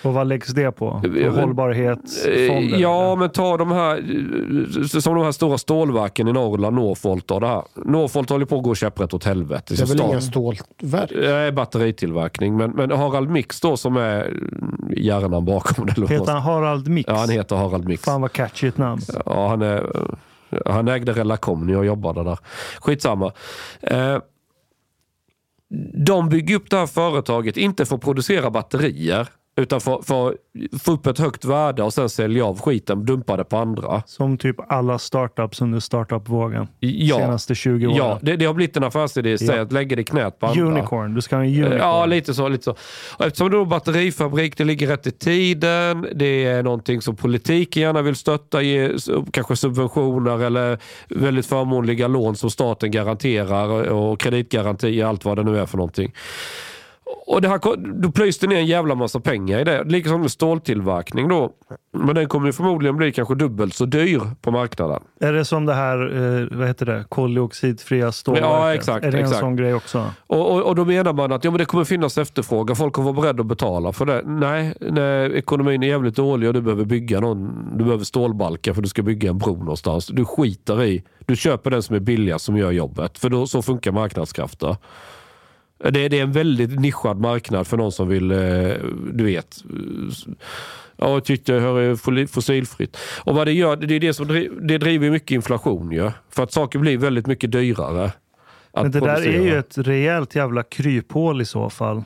[0.04, 1.00] Och vad läggs det på?
[1.04, 2.74] Vet- Hållbarhetsfonder?
[2.74, 3.16] Eh, Ja, eller?
[3.16, 7.46] men ta de här, eh, som de här stora stålverken i Norrland, Northvolt och det
[7.46, 7.62] här.
[7.74, 9.74] Northvolt håller på att gå käpprätt åt helvete.
[9.74, 11.12] Det är väl inga stålverk?
[11.12, 12.56] Eh, batteritillverkning.
[12.56, 14.32] Men, men Harald Mix då som är
[14.96, 16.08] hjärnan bakom det.
[16.08, 17.08] Heter han Harald Mix?
[17.08, 18.02] Ja, han heter Harald Mix.
[18.02, 19.00] Fan vad catchy ett namn.
[19.26, 19.86] Ja, han, är,
[20.66, 22.38] han ägde Relacom när jag jobbade där.
[22.80, 23.32] Skitsamma.
[23.82, 24.18] Eh,
[26.06, 30.36] de bygger upp det här företaget, inte för att producera batterier, utan för, för
[30.78, 34.02] få upp ett högt värde och sen sälja av skiten, dumpa det på andra.
[34.06, 36.66] Som typ alla startups under startup-vågen.
[36.80, 37.96] Ja, Senaste 20 åren.
[37.96, 39.62] ja det, det har blivit en affärsidé i sig Ja.
[39.62, 40.62] att lägga det i knät på andra.
[40.62, 41.14] Unicorn.
[41.14, 41.76] Du ska ha en unicorn.
[41.78, 42.48] Ja, lite så.
[42.48, 42.76] Lite så.
[43.18, 46.06] Och eftersom det är batterifabrik, det ligger rätt i tiden.
[46.14, 48.90] Det är någonting som politiken gärna vill stötta, ge
[49.30, 55.58] kanske subventioner eller väldigt förmånliga lån som staten garanterar och kreditgarantier, allt vad det nu
[55.58, 56.12] är för någonting.
[57.26, 57.60] Och det här,
[58.02, 59.84] då plöjs det ner en jävla massa pengar i det.
[59.84, 61.50] Likaså med ståltillverkning då.
[61.92, 65.02] Men den kommer förmodligen bli kanske dubbelt så dyr på marknaden.
[65.20, 68.50] Är det som det här, eh, vad heter det, koldioxidfria stålverket?
[68.50, 69.34] Ja, exakt, Är det exakt.
[69.34, 70.10] en sån grej också?
[70.26, 73.12] Och, och, och då menar man att ja, men det kommer finnas efterfrågan, folk kommer
[73.12, 74.22] vara beredda att betala för det.
[74.24, 78.82] Nej, när ekonomin är jävligt dålig och du behöver bygga någon, du behöver stålbalkar för
[78.82, 80.06] du ska bygga en bro någonstans.
[80.06, 83.18] Du skiter i, du köper den som är billigast som gör jobbet.
[83.18, 84.76] För då, så funkar marknadskrafter.
[85.90, 88.38] Det, det är en väldigt nischad marknad för någon som vill, eh,
[89.12, 89.64] du vet,
[90.96, 92.96] ja, tyckte hör fo- fossilfritt.
[93.24, 96.10] Och vad det gör, det är det som driver, det driver mycket inflation ju.
[96.30, 98.12] För att saker blir väldigt mycket dyrare.
[98.74, 99.42] Men det där är producera.
[99.42, 102.04] ju ett rejält jävla kryphål i så fall.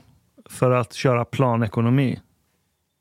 [0.50, 2.20] För att köra planekonomi.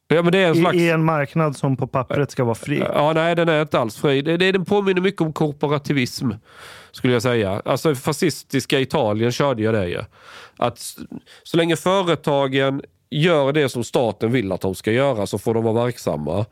[0.07, 0.77] Ja, men det är en slags...
[0.77, 2.83] I en marknad som på pappret ska vara fri.
[2.93, 4.21] Ja, nej, den är inte alls fri.
[4.21, 6.31] Det, det, den påminner mycket om korporativism,
[6.97, 7.61] skulle jag säga.
[7.65, 10.01] Alltså fascistiska Italien körde ju det ju.
[10.57, 10.79] Att
[11.43, 15.63] så länge företagen gör det som staten vill att de ska göra så får de
[15.63, 16.45] vara verksamma.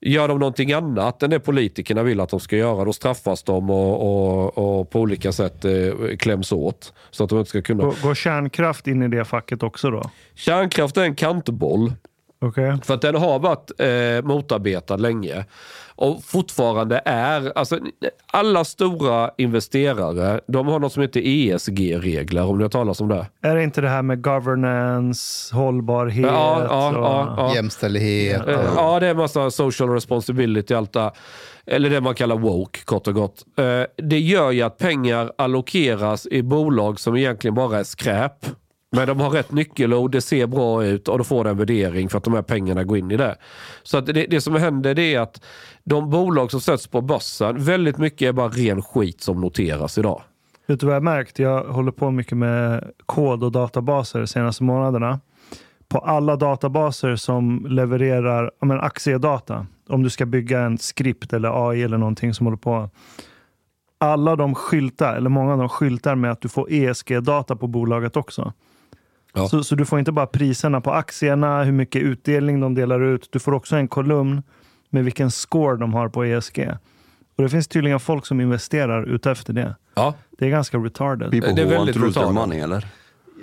[0.00, 3.70] Gör de någonting annat än det politikerna vill att de ska göra, då straffas de
[3.70, 5.72] och, och, och på olika sätt eh,
[6.18, 6.92] kläms åt.
[7.10, 7.84] Så att de inte ska kunna...
[7.84, 10.10] Går, går kärnkraft in i det facket också då?
[10.34, 11.92] Kärnkraft är en kantboll.
[12.48, 12.76] Okej.
[12.84, 15.44] För att den har varit eh, motarbetad länge.
[15.98, 17.78] Och fortfarande är, alltså
[18.32, 23.26] alla stora investerare, de har något som heter ESG-regler, om ni har talat om det.
[23.42, 26.26] Är det inte det här med governance, hållbarhet?
[26.26, 27.54] Ja, ja, och- ja, ja.
[27.54, 28.48] Jämställdhet.
[28.48, 31.10] Eh, och- Ja, det är en massa social responsibility allt det.
[31.66, 33.44] Eller det man kallar woke, kort och gott.
[33.58, 33.64] Eh,
[33.96, 38.46] Det gör ju att pengar allokeras i bolag som egentligen bara är skräp.
[38.92, 42.08] Men de har rätt nyckelord, det ser bra ut och då får den en värdering
[42.08, 43.36] för att de här pengarna går in i det.
[43.82, 45.44] Så att det, det som händer det är att
[45.84, 50.22] de bolag som sätts på börsen, väldigt mycket är bara ren skit som noteras idag.
[50.66, 51.38] Vet du vad jag har märkt?
[51.38, 55.20] Jag håller på mycket med kod och databaser de senaste månaderna.
[55.88, 61.82] På alla databaser som levererar men aktiedata, om du ska bygga en skript eller AI
[61.82, 62.90] eller någonting som håller på.
[63.98, 68.16] Alla de skyltar, eller många av dem skyltar med att du får ESG-data på bolaget
[68.16, 68.52] också.
[69.36, 69.48] Ja.
[69.48, 73.28] Så, så du får inte bara priserna på aktierna, hur mycket utdelning de delar ut.
[73.32, 74.42] Du får också en kolumn
[74.90, 76.68] med vilken score de har på ESG.
[77.36, 79.74] Och Det finns tydligen folk som investerar utefter det.
[79.94, 81.30] Ja, Det är ganska retarded.
[81.30, 82.48] People Det är who want väldigt to lose their brutalt.
[82.48, 82.86] money, eller?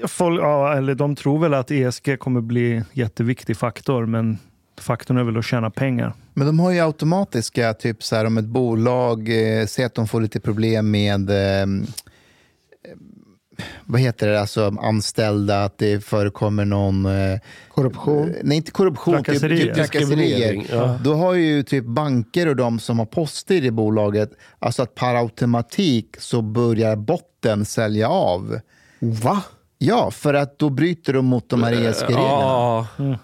[0.08, 4.38] Folk, ja, eller de tror väl att ESG kommer bli jätteviktig faktor, men
[4.82, 6.14] faktorn är väl att tjäna pengar.
[6.34, 10.08] Men de har ju automatiska, typ så här om ett bolag eh, säger att de
[10.08, 11.66] får lite problem med eh,
[13.86, 17.06] vad heter det, alltså anställda, att det förekommer någon...
[17.06, 17.40] Eh,
[17.70, 18.34] Korruption.
[18.44, 19.66] nej, inte korruption, typ, Trakasserier.
[19.66, 20.18] typ trakasserier.
[20.18, 21.00] Diskriminering, ja.
[21.04, 25.16] Då har ju typ banker och de som har poster i bolaget, alltså att per
[25.16, 28.60] automatik så börjar botten sälja av.
[29.00, 29.44] Va?
[29.78, 32.88] Ja, för att då bryter de mot de här ESG-reglerna.
[32.98, 33.18] ja.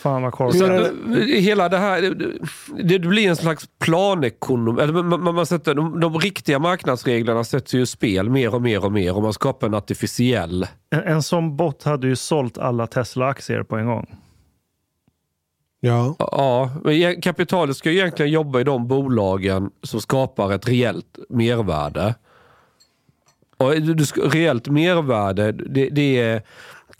[0.00, 0.92] Fan vad korkat.
[1.26, 4.82] hela det här, det, det blir en slags planekonomi.
[4.82, 8.62] Eller man, man, man sätter, de, de riktiga marknadsreglerna sätts ju i spel mer och
[8.62, 10.66] mer och mer och man skapar en artificiell.
[10.90, 14.06] En, en sån bot hade ju sålt alla Tesla-aktier på en gång.
[15.80, 16.14] Ja.
[16.18, 21.18] Ja, men e- kapitalet ska ju egentligen jobba i de bolagen som skapar ett reellt
[21.28, 22.14] mervärde.
[23.56, 23.70] Och
[24.32, 26.42] reellt mervärde, det, det är...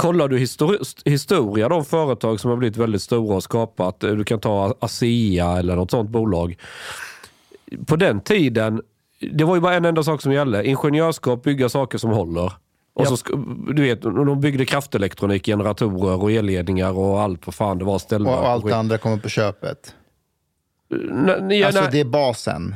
[0.00, 4.24] Kollar du histori historia, de företag som har blivit väldigt stora och skapat, eh, du
[4.24, 6.56] kan ta ASEA eller något sånt bolag.
[7.86, 8.82] På den tiden,
[9.32, 10.66] det var ju bara en enda sak som gällde.
[10.66, 12.52] Ingenjörskap, bygga saker som håller.
[12.94, 17.78] Och så, sk- du vet, de byggde kraftelektronik, generatorer och elledningar och allt vad fan
[17.78, 17.94] det var.
[17.94, 18.74] Och Ställverk allt skit.
[18.74, 19.94] andra kommer på köpet.
[21.10, 22.74] Nej, nej, Alltså det är basen.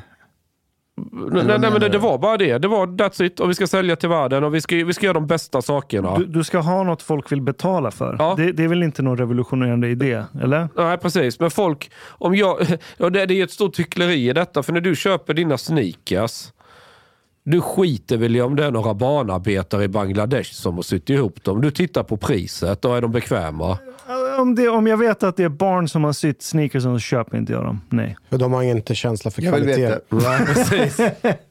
[0.96, 2.59] Nej, nej, men det, det var bara det.
[2.59, 3.40] Det var that's it.
[3.40, 6.18] Och vi ska sälja till världen och vi ska, vi ska göra de bästa sakerna.
[6.18, 8.16] Du, du ska ha något folk vill betala för.
[8.18, 8.35] Ja.
[8.37, 10.24] Det, det är väl inte någon revolutionerande idé?
[10.42, 10.68] Eller?
[10.76, 11.40] Nej, precis.
[11.40, 12.59] Men folk, om jag...
[12.96, 14.62] Ja, det, det är ett stort hyckleri i detta.
[14.62, 16.52] För när du köper dina sneakers,
[17.44, 21.44] du skiter väl i om det är några barnarbetare i Bangladesh som har sytt ihop
[21.44, 21.61] dem.
[21.61, 23.78] Du tittar på priset och är de bekväma.
[24.38, 27.38] Om, det, om jag vet att det är barn som har sytt sneakers så köper
[27.38, 27.81] inte jag dem.
[27.88, 28.16] Nej.
[28.31, 29.83] För de har inte känsla för Jag vill kvalitet.
[29.87, 30.99] veta, Ja, precis.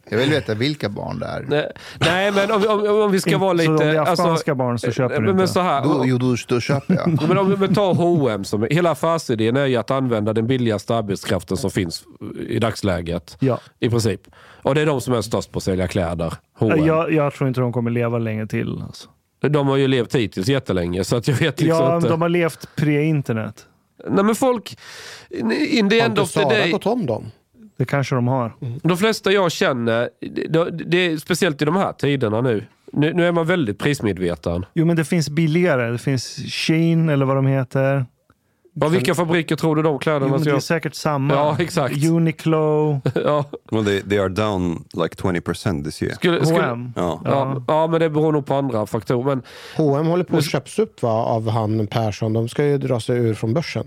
[0.09, 1.45] jag vill veta vilka barn det är.
[1.49, 3.65] Nej, nej, men om, om, om vi ska vara lite...
[3.65, 5.53] Så om det är alltså, afghanska barn så köper du men, men inte.
[5.53, 7.21] så här, Då, jo, då, då köper jag.
[7.27, 11.57] Men om vi tar H&M som hela affärsidén är ju att använda den billigaste arbetskraften
[11.57, 12.03] som finns
[12.47, 13.37] i dagsläget.
[13.39, 13.59] Ja.
[13.79, 14.21] I princip.
[14.61, 16.33] Och det är de som är störst på att sälja kläder.
[16.59, 16.85] H&M.
[16.85, 18.81] Jag, jag tror inte de kommer leva länge till.
[18.85, 19.09] Alltså.
[19.49, 22.09] De har ju levt hittills jättelänge så att jag vet liksom Ja, inte.
[22.09, 23.65] de har levt pre-internet.
[24.09, 24.77] Nej men folk,
[25.29, 26.71] in the Har end inte of the day.
[26.71, 27.31] gått om dem?
[27.77, 28.53] Det kanske de har.
[28.83, 30.09] De flesta jag känner,
[30.49, 32.63] det, det är speciellt i de här tiderna nu.
[32.93, 34.65] Nu, nu är man väldigt prismedveten.
[34.73, 35.91] Jo, men det finns billigare.
[35.91, 38.05] Det finns Shein eller vad de heter.
[38.73, 41.33] Ja, vilka fabriker tror du de Jo, kläderna ska det är säkert samma.
[41.33, 42.05] Ja, exakt.
[42.05, 46.15] Uniqlo, Ja, Well, they, they are down like 20% this year.
[46.15, 46.93] skulle, skulle, H&M.
[46.95, 47.21] Ja.
[47.25, 49.23] ja, ja, men det beror nog på andra faktorer.
[49.23, 49.41] Men
[49.77, 52.33] H&M håller på att köps upp va, av han Persson.
[52.33, 53.85] De ska ju dra sig ur från börsen.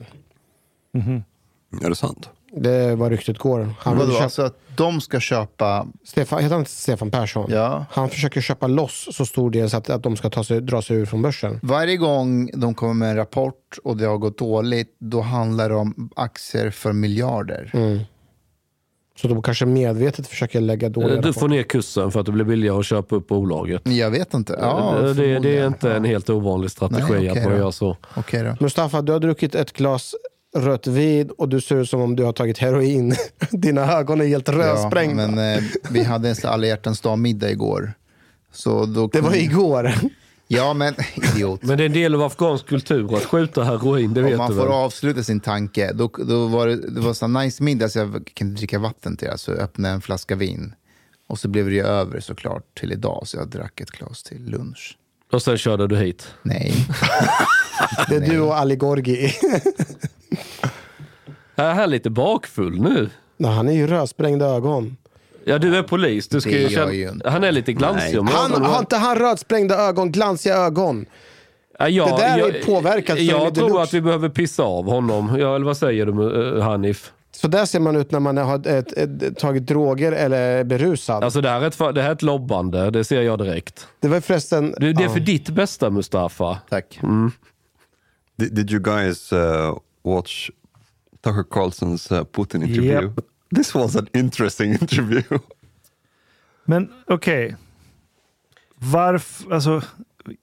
[1.82, 2.30] Är det sant?
[2.60, 3.74] Det var ryktet går.
[3.78, 5.86] Han vill Vadå, köpa, alltså att de ska köpa...
[6.04, 7.50] Stefan, heter han Stefan Persson?
[7.50, 7.84] Ja.
[7.90, 10.82] Han försöker köpa loss så stor del så att, att de ska ta sig, dra
[10.82, 11.60] sig ur från börsen.
[11.62, 15.74] Varje gång de kommer med en rapport och det har gått dåligt, då handlar det
[15.74, 17.70] om aktier för miljarder.
[17.74, 17.98] Mm.
[19.16, 22.44] Så de kanske medvetet försöker lägga dåliga du får ner kursen för att det blir
[22.44, 23.82] billigare att köpa upp bolaget.
[23.84, 24.58] Jag vet inte.
[24.60, 27.58] Ja, det, det, det är inte en helt ovanlig strategi Nej, okej att man då.
[27.58, 27.96] gör så.
[28.16, 28.64] Okej då.
[28.64, 30.14] Mustafa, du har druckit ett glas
[30.60, 33.14] rött vin och du ser ut som om du har tagit heroin.
[33.50, 35.28] Dina ögon är helt Ja, rödsprängda.
[35.28, 37.92] men eh, vi hade en alla hjärtans dag-middag igår.
[38.52, 39.92] Så då Det var igår.
[40.48, 40.94] Ja, men
[41.34, 41.62] idiot.
[41.62, 44.50] Men det är en del av afghansk kultur att skjuta heroin, det Om vet man
[44.50, 44.72] du får väl?
[44.72, 45.92] avsluta sin tanke.
[45.92, 49.28] Då, då var det, det var så nice middag så jag inte dricka vatten till
[49.28, 49.38] det.
[49.38, 50.74] Så jag öppnade en flaska vin.
[51.28, 53.22] Och så blev det ju över såklart till idag.
[53.26, 54.98] Så jag drack ett glas till lunch.
[55.32, 56.28] Och sen körde du hit.
[56.42, 56.74] Nej.
[58.08, 59.32] Det är du och Ali Gorgi.
[61.56, 63.10] Är här lite bakfull nu.
[63.36, 64.96] Nej, han är ju rödsprängda ögon.
[65.44, 66.28] Ja, du är polis.
[66.28, 66.92] Du ska Det ju känna...
[66.92, 67.30] ju inte.
[67.30, 68.70] Han är lite glansig om Han, ögonen.
[68.70, 71.06] har inte han rödsprängda ögon, glansiga ögon?
[71.78, 73.82] Ja, jag, det där är jag, påverkat för Jag tror deluxe.
[73.82, 75.36] att vi behöver pissa av honom.
[75.40, 77.12] Ja, eller vad säger du eh, Hanif?
[77.32, 81.24] Så där ser man ut när man har ett, ett, tagit droger eller är berusad.
[81.24, 83.86] Alltså det här, är ett, fa- det här är ett lobbande, det ser jag direkt.
[84.00, 84.74] det var förresten...
[84.78, 85.12] Du, det är ja.
[85.12, 86.58] för ditt bästa Mustafa.
[86.70, 87.00] Tack.
[88.38, 89.38] Did, did you guys uh,
[90.06, 90.50] watch
[91.24, 93.02] Tucker Carlson's uh, Putin interview?
[93.02, 93.24] Yep.
[93.54, 95.38] This was an interesting interview.
[96.64, 97.56] Men okej.
[98.78, 99.82] Varför, alltså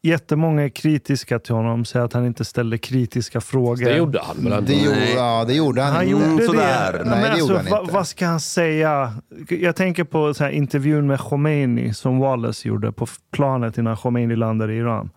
[0.02, 3.86] jättemånga är kritiska till honom, säger att han inte ställde kritiska frågor.
[3.86, 4.66] Det gjorde han väl?
[4.66, 6.30] Det gjorde, ja, det gjorde han, Han inte.
[6.32, 6.94] gjorde sådär.
[6.94, 6.98] det.
[6.98, 7.94] Nej, Men det alltså, gjorde han va, inte.
[7.94, 9.14] vad ska han säga?
[9.50, 14.36] Jag tänker på så här intervjun med Khomeini som Wallace gjorde på planet innan Khomeini
[14.36, 15.10] landade i Iran.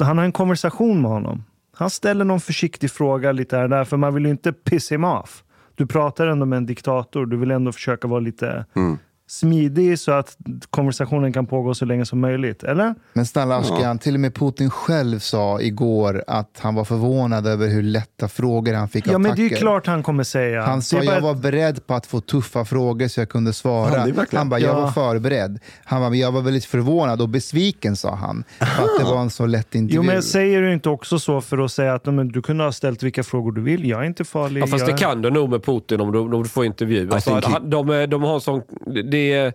[0.00, 1.44] Han har en konversation med honom.
[1.78, 4.92] Han ställer någon försiktig fråga lite här och där, för man vill ju inte piss
[4.92, 5.44] him off.
[5.74, 8.98] Du pratar ändå med en diktator, du vill ändå försöka vara lite mm
[9.28, 10.36] smidig så att
[10.70, 12.62] konversationen kan pågå så länge som möjligt.
[12.62, 12.94] Eller?
[13.12, 17.68] Men snälla Ashkan, till och med Putin själv sa igår att han var förvånad över
[17.68, 20.62] hur lätta frågor han fick Ja, av men det är klart han kommer säga.
[20.62, 24.08] Han sa jag ett- var beredd på att få tuffa frågor så jag kunde svara.
[24.08, 24.80] Ja, han bara, jag Ja.
[24.80, 25.58] var förberedd.
[25.84, 28.44] Han bara, jag var väldigt förvånad och besviken sa han.
[28.58, 29.96] För att det var en så lätt intervju.
[29.96, 32.72] Jo, men säger du inte också så för att säga att men, du kunde ha
[32.72, 33.88] ställt vilka frågor du vill?
[33.88, 34.62] Jag är inte farlig.
[34.62, 34.96] Ja, fast jag...
[34.96, 37.12] det kan du nog med Putin om du, om du får intervju.
[37.12, 38.62] Alltså, han, de, är- de har sån...
[38.86, 39.52] Det är,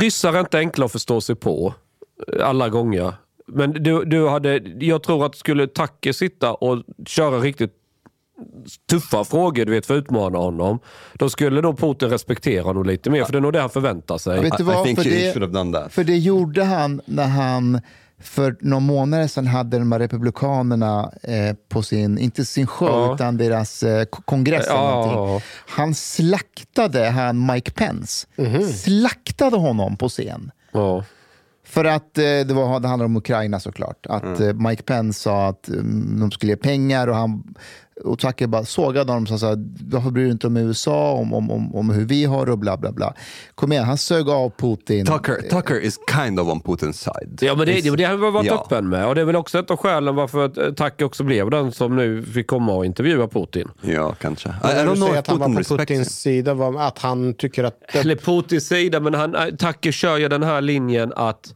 [0.00, 1.74] ryssar är inte enkla att förstå sig på
[2.32, 3.14] eh, alla gånger.
[3.46, 7.74] Men du, du hade, jag tror att skulle Tacke sitta och köra riktigt
[8.90, 10.78] tuffa frågor du vet, för att utmana honom,
[11.14, 13.24] då skulle då Putin respektera honom lite mer.
[13.24, 14.40] För det är nog det han förväntar sig.
[14.40, 14.88] Vet du vad?
[14.88, 15.88] För det-.
[15.90, 17.80] För det gjorde han när han
[18.20, 23.14] för några månader sedan hade de här republikanerna eh, på sin, inte sin show, Ja.
[23.14, 24.66] utan deras eh, kongress.
[24.66, 25.40] eller Ja.
[25.68, 28.26] Han slaktade han Mike Pence.
[28.72, 30.50] Slaktade honom på scen.
[30.72, 31.04] Ja.
[31.66, 34.06] För att eh, det, var, det handlar om Ukraina såklart.
[34.06, 37.54] Att eh, Mike Pence sa att mm, de skulle ge pengar och han
[38.04, 39.56] och Tucker bara sågade honom och sa
[39.90, 42.52] varför bryr du dig inte om USA, om, om, om, om hur vi har det
[42.52, 43.14] och bla bla bla.
[43.54, 45.06] Kom igen, han sög av Putin.
[45.06, 47.38] Tucker, Tucker is kind of on Putin's side.
[47.40, 48.64] Ja, men det, det, det har vi varit Ja.
[48.64, 49.06] öppen med.
[49.06, 51.72] Och det är väl också ett av skälen varför att, eh, Tacke också blev den
[51.72, 53.68] som nu fick komma och intervjua Putin.
[53.82, 54.48] Ja, kanske.
[54.48, 55.76] I, I Jag don't know att han var på.
[55.76, 57.94] Putins sida, var att han tycker att...
[57.94, 61.54] Eller Putins sida, men han, eh, Tacke kör ju den här linjen att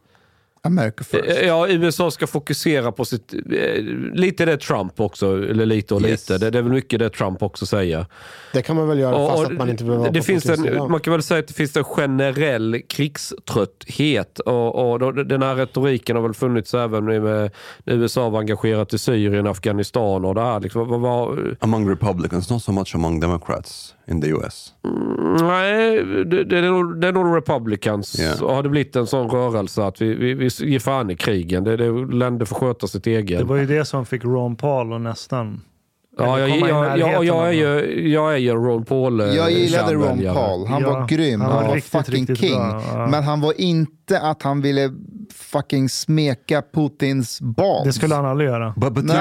[0.65, 1.29] America first.
[1.29, 3.35] Eh, Ja, USA ska fokusera på sitt...
[3.35, 3.83] eh,
[4.15, 6.11] Lite det Trump också, eller lite och Yes.
[6.31, 6.45] lite.
[6.45, 8.07] Det, det är väl mycket det Trump också säger.
[8.53, 10.25] Det kan man väl göra Och- fast och att man inte behöver vara det på
[10.25, 10.91] finns en.
[10.91, 14.39] Man kan väl säga att det finns en generell krigströtthet.
[14.39, 17.51] Och, och då, den här retoriken har väl funnits även med,
[17.85, 20.61] USA var engagerat i Syrien, Afghanistan och det här.
[20.61, 24.73] Liksom, vad, vad, Among Republicans, not so much among Democrats in the US.
[25.41, 28.21] nej, det, det, är nog, det är nog Republicans.
[28.43, 31.65] Och har det blivit en sån rörelse att vi, vi, vi Ge fan i krigen.
[31.65, 33.39] Det, det, länder får sköta sitt eget.
[33.39, 35.61] Det var ju det som fick Ron Paul och nästan...
[36.19, 39.95] Ja, jag, jag, jag, jag, är ju, jag är ju Ron Paul eh, Jag gillade
[39.95, 40.35] Ron.
[40.35, 40.67] Paul.
[40.67, 41.41] Han Ja, var grym.
[41.41, 42.55] han Han var fucking riktigt king.
[42.55, 43.07] bra, ja.
[43.07, 44.91] Men han var inte att han ville
[45.35, 47.85] fucking smeka Putins bas.
[47.85, 48.75] Det skulle han aldrig göra.
[48.77, 49.17] But, but Nej.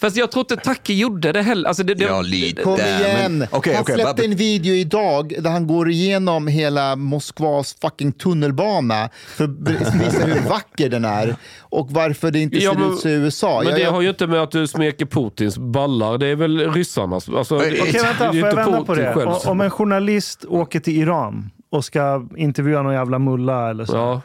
[0.00, 1.68] Fast jag tror inte Tacke gjorde det heller.
[1.68, 2.62] Alltså det, det, Ja, lite.
[2.62, 3.46] Kom igen!
[3.52, 9.44] Han släppte but- en video idag där han går igenom hela Moskvas fucking tunnelbana för
[9.44, 13.08] att visa hur vacker den är och varför det inte Ja, ser men- ut så
[13.08, 13.58] i USA.
[13.58, 16.18] Men Jag- det jag- har ju inte med att du smeker Putins ballar.
[16.18, 17.28] Det är väl ryssarnas.
[17.28, 18.26] Alltså, Okej, vänta.
[18.26, 19.14] Får jag vända på det?
[19.14, 23.96] själv Om en journalist åker till Iran och ska intervjua någon jävla mulla eller så.
[23.96, 24.20] Ja.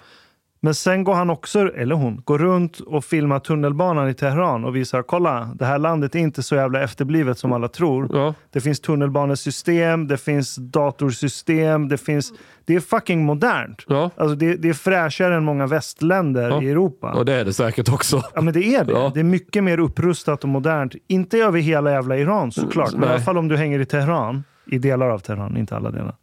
[0.66, 4.76] Men sen går han också, eller hon, går runt och filmar tunnelbanan i Teheran och
[4.76, 8.10] visar kolla, det här landet är inte så jävla efterblivet som alla tror.
[8.14, 8.34] Ja.
[8.52, 12.34] Det finns tunnelbanesystem, det finns datorsystem, det finns...
[12.66, 13.84] Det är fucking modernt.
[13.88, 14.10] Ja.
[14.18, 16.62] Alltså det, det är fräschare än många västländer Ja.
[16.62, 17.12] i Europa.
[17.14, 18.24] Och det är det säkert också.
[18.36, 18.92] Ja men det är det.
[18.92, 19.12] Ja.
[19.14, 20.96] Det är mycket mer upprustat och modernt.
[21.08, 23.16] Inte över hela jävla Iran såklart, men i Nej.
[23.16, 24.44] alla fall om du hänger i Teheran.
[24.66, 26.16] I delar av Teheran, inte alla delar.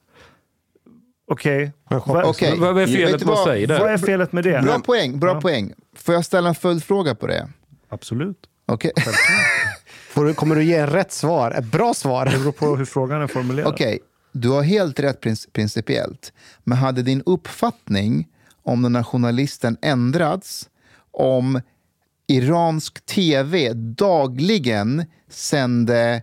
[1.30, 2.58] Okej, vad, Okej.
[2.58, 3.80] Vad är Vet felet med att vad?
[3.80, 4.62] vad är felet med det?
[4.62, 5.40] Bra poäng, bra Ja.
[5.40, 5.72] poäng.
[5.96, 7.48] Får jag ställa en följdfråga på det?
[7.88, 8.36] Absolut.
[8.66, 8.92] Okej.
[10.10, 11.50] Får du, kommer du ge en rätt svar?
[11.50, 12.26] Ett bra svar?
[12.26, 13.72] Det beror på hur frågan är formulerad.
[13.72, 13.98] Okej,
[14.32, 16.32] du har helt rätt princi- principiellt.
[16.64, 18.28] Men hade din uppfattning
[18.62, 20.68] om den här journalisten ändrats
[21.12, 21.60] om
[22.26, 26.22] iransk tv dagligen sände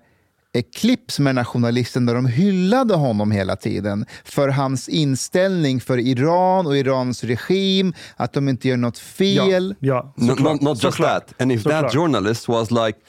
[0.61, 5.97] clips med den här journalisten där de hyllade honom hela tiden för hans inställning för
[5.97, 9.75] Iran och Irans regim, att de inte gör något fel.
[9.79, 10.51] Ja, No, såklart.
[10.53, 11.27] not, not just Såklart.
[11.27, 11.41] that.
[11.41, 11.83] And if Såklart.
[11.83, 12.99] that journalist was like,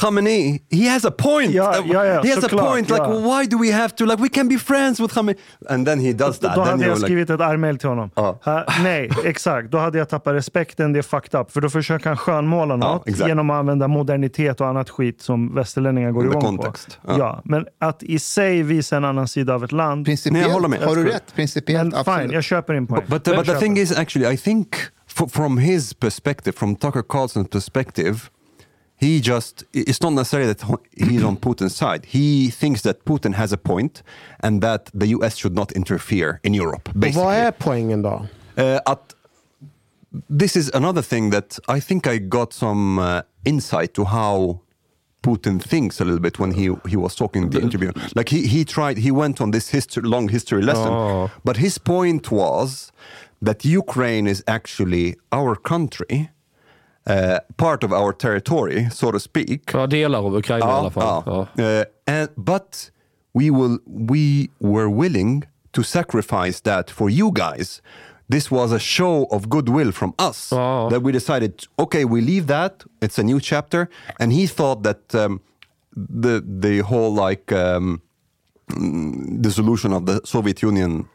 [0.00, 1.50] Khamenei, he has a point.
[1.54, 2.90] Ja, Uh, ja, ja, he has a såklart, point.
[2.90, 3.08] Like, ja.
[3.40, 4.04] why do we have to?
[4.04, 5.38] Like, we can be friends with Khamenei.
[5.68, 6.54] And then he does that.
[6.56, 8.10] Då then hade jag like, skrivit ett armmail till honom.
[8.14, 8.38] Ja.
[8.44, 9.70] Ha, nej, exakt.
[9.70, 10.92] Då hade jag tappat respekten.
[10.92, 11.50] Det är fucked up.
[11.52, 13.28] För då försöker han skönmåla något exakt.
[13.28, 16.98] genom att använda modernitet och annat skit som västerlänningar går igång kontext.
[17.02, 17.12] på.
[17.12, 17.18] Ja.
[17.18, 17.40] Ja.
[17.44, 20.08] men att i sig visa en annan sida av ett land.
[20.30, 20.80] Nej, jag håller med.
[20.80, 21.34] har du rätt.
[21.34, 22.20] Principiellt, absolut.
[22.20, 23.02] fine, jag köper din poäng.
[23.06, 24.68] But, Den but the thing is, actually, I think
[25.20, 28.18] f- from his perspective, from Tucker Carlson's perspective,
[28.98, 30.62] he just, it's not necessarily that
[30.96, 32.06] he's on Putin's side.
[32.06, 34.02] He thinks that Putin has a point
[34.40, 37.24] and that the US should not interfere in Europe, Och basically.
[37.24, 38.26] vad är poängen då?
[38.58, 39.14] Uh, at,
[40.38, 44.60] this is another thing that I think I got some uh, insight to how
[45.22, 47.90] Putin thinks a little bit when he he was talking in the interview.
[48.14, 51.30] Like he he tried he went on this history, long history lesson, Oh.
[51.44, 52.92] but his point was
[53.42, 56.30] that Ukraine is actually our country,
[57.06, 59.70] uh, part of our territory, so to speak.
[59.74, 61.22] Ja, delar av Ukraina i alla fall.
[61.26, 61.64] Ja.
[61.64, 62.90] Uh, and, but
[63.34, 67.82] we will we were willing to sacrifice that for you guys.
[68.28, 70.88] This was a show of goodwill from us Oh.
[70.90, 71.52] that we decided.
[71.78, 72.84] Okay, we leave that.
[73.00, 73.88] It's a new chapter,
[74.18, 75.40] and he thought that um,
[75.96, 78.00] the the whole like um,
[78.70, 81.08] mm, dissolution of the Soviet Union.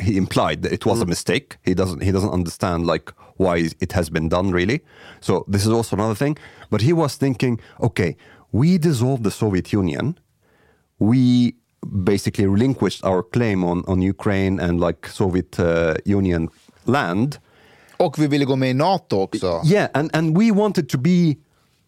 [0.00, 1.56] He implied that it was a mistake.
[1.64, 2.00] He doesn't.
[2.02, 4.80] He doesn't understand like why it has been done really.
[5.20, 6.36] So this is also another thing.
[6.70, 8.16] But he was thinking, okay,
[8.52, 10.14] we dissolved the Soviet Union.
[10.98, 11.54] We
[12.04, 16.48] basically relinquished our claim on on Ukraine and like Soviet uh, Union
[16.84, 17.38] land.
[17.98, 19.60] Och vi ville gå med i NATO också.
[19.64, 21.36] Yeah, and and we wanted to be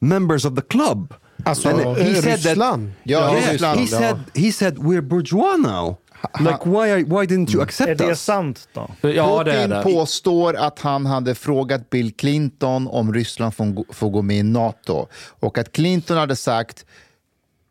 [0.01, 1.15] members of the club.
[1.45, 2.93] Alltså, And eh, Ryssland?
[3.05, 3.81] Ja, Yeah, Ryssland.
[3.81, 5.97] he said he said we're bourgeois now.
[6.41, 8.23] Like why are, why didn't you Är accept det us?
[8.23, 8.91] sant då?
[9.01, 9.83] Ja, det är Putin det.
[9.83, 14.43] påstår att han hade frågat Bill Clinton om Ryssland får, gå- får gå med i
[14.43, 15.07] NATO.
[15.41, 16.87] Och att Clinton hade sagt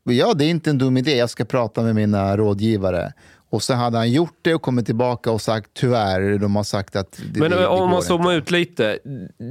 [0.04, 3.14] ja, det är inte en dum idé, jag ska prata med mina rådgivare.
[3.50, 6.96] Och så hade han gjort det och kommit tillbaka och sagt tyvärr, de har sagt
[6.96, 9.00] att det, Men det, det om går man zoomar ut lite.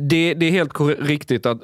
[0.08, 1.58] Det, det är helt riktigt att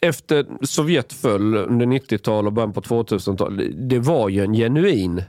[0.00, 3.62] efter Sovjet föll under 90-tal och början på 2000-tal.
[3.88, 5.22] Det var ju en genuin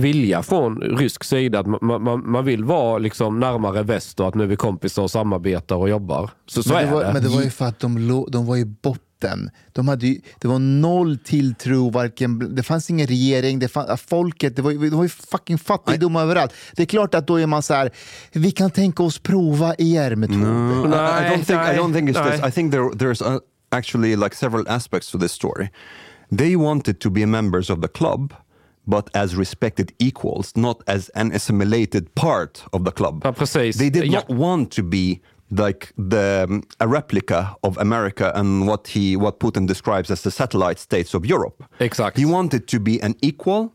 [0.00, 4.34] vilja från rysk sida att man, man, man vill vara liksom närmare väst och att
[4.34, 6.30] nu är vi kompisar och samarbetar och jobbar.
[6.46, 7.12] Så, så men, är det var, det.
[7.12, 9.50] men det var ju för att de, lå- de var i botten.
[9.72, 14.56] De hade ju, det var noll tilltro, varken, det fanns ingen regering, det fann, folket,
[14.56, 16.52] det var, ju- det var ju fucking fattigdom överallt.
[16.76, 17.90] Det är klart att då är man så här,
[18.32, 20.36] vi kan tänka oss prova er metod.
[20.36, 22.40] I, I don't think I Nej, don't think it's this.
[22.40, 22.48] nej.
[22.48, 23.40] I think there there's
[23.70, 25.68] actually like several aspects to this story.
[26.38, 28.34] They wanted to be members of the club,
[28.86, 33.22] but as respected equals, not as an assimilated part of the club.
[33.24, 33.76] Ja, precis.
[33.76, 34.12] They did Ja.
[34.20, 35.20] not want to be
[35.50, 40.30] like the um, a replica of America and what he what Putin describes as the
[40.30, 41.62] satellite states of Europe.
[41.80, 42.16] Exakt.
[42.18, 43.72] He wanted to be an equal,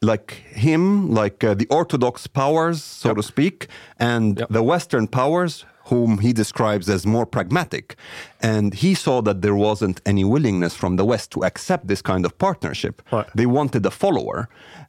[0.00, 3.66] like him, like uh, the orthodox powers, so to speak,
[3.98, 4.48] and Yep.
[4.50, 7.96] the Western powers, whom he describes as more pragmatic.
[8.42, 12.26] And he saw that there wasn't any willingness from the West to accept this kind
[12.26, 13.02] of partnership.
[13.12, 13.26] Right.
[13.36, 14.46] They wanted a follower,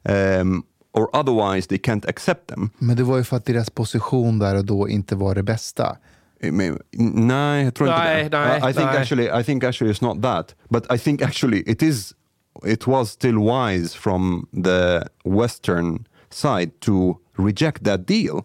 [0.08, 2.70] um, or otherwise they can't accept them.
[2.78, 5.96] Men det var ju för att deras position där och då inte var det bästa.
[6.40, 6.78] I mean,
[7.26, 8.38] Nej, jag tror inte Nej, det.
[8.38, 9.00] nej, I, I think nej.
[9.00, 10.54] actually, I think actually it's not that.
[10.68, 12.14] But I think actually it is.
[12.66, 18.44] It was still wise from the Western side to reject that deal,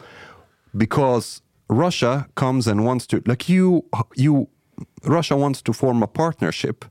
[0.72, 3.86] because Russia comes and wants to like you.
[4.16, 4.48] You
[5.04, 6.86] Russia wants to form a partnership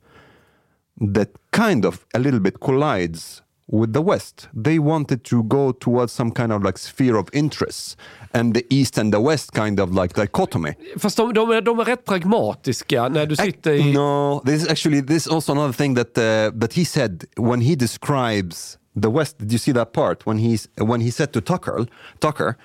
[1.00, 4.48] that kind of a little bit collides with the West.
[4.54, 7.96] They wanted to go towards some kind of like sphere of interests,
[8.32, 10.74] and the East and the West kind of like dichotomy.
[10.96, 13.92] Fast de, de, de är rätt pragmatiska när du sitter i...
[13.92, 17.60] No, this is actually this is also another thing that uh, that he said when
[17.60, 19.38] he describes the West.
[19.38, 21.86] Did you see that part when he's when he said to Tucker,
[22.20, 22.56] Tucker,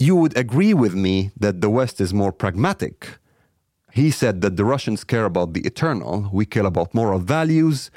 [0.00, 2.94] you would agree with me that the West is more pragmatic.
[3.92, 6.30] He said that the Russians care about the eternal.
[6.34, 7.90] We care about moral values.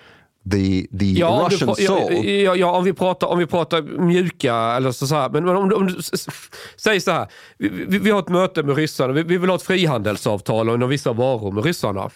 [0.51, 2.13] The the Ja, du, Russian pra- soul.
[2.13, 5.45] ja, ja, ja, om, vi pratar, om vi pratar mjuka, eller så, så här, men,
[5.45, 6.01] men om, du- om du
[6.77, 7.27] säger så här,
[7.57, 10.89] vi, vi, vi har ett möte med ryssarna, vi, vi vill ha ett frihandelsavtal om
[10.89, 12.09] vissa varor med ryssarna.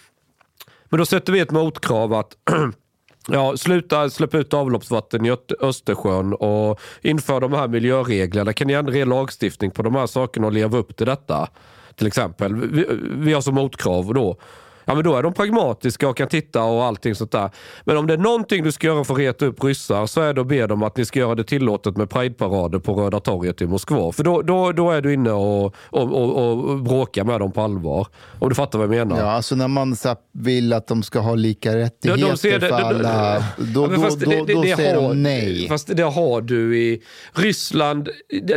[0.89, 2.33] Men då sätter vi ett motkrav att
[3.27, 8.53] Ja, sluta släppa ut avloppsvatten i Östersjön och inför de här miljöreglerna.
[8.53, 11.49] Kan ni ändra er lagstiftning på de här sakerna och leva upp till detta?
[11.95, 12.55] Till exempel.
[12.55, 12.85] Vi,
[13.17, 14.37] vi har som motkrav då.
[14.85, 17.49] Ja men då är de pragmatiska och kan titta och allting sånt där.
[17.83, 20.33] Men om det är någonting du ska göra för att reta upp ryssar så är
[20.33, 23.61] det att be dem att ni ska göra det tillåtet med prideparader på Röda torget
[23.61, 24.11] i Moskva.
[24.11, 27.61] För då, då, då är du inne och, och, och, och bråkar med dem på
[27.61, 28.07] allvar.
[28.39, 29.17] Om du fattar vad jag menar.
[29.21, 32.59] Ja, alltså när man så här, vill att de ska ha lika rättigheter Ja, ser
[32.59, 35.67] det- för alla, då, då, då, det- det- då det säger har- de nej.
[35.69, 37.01] Fast det har du i
[37.33, 38.09] Ryssland.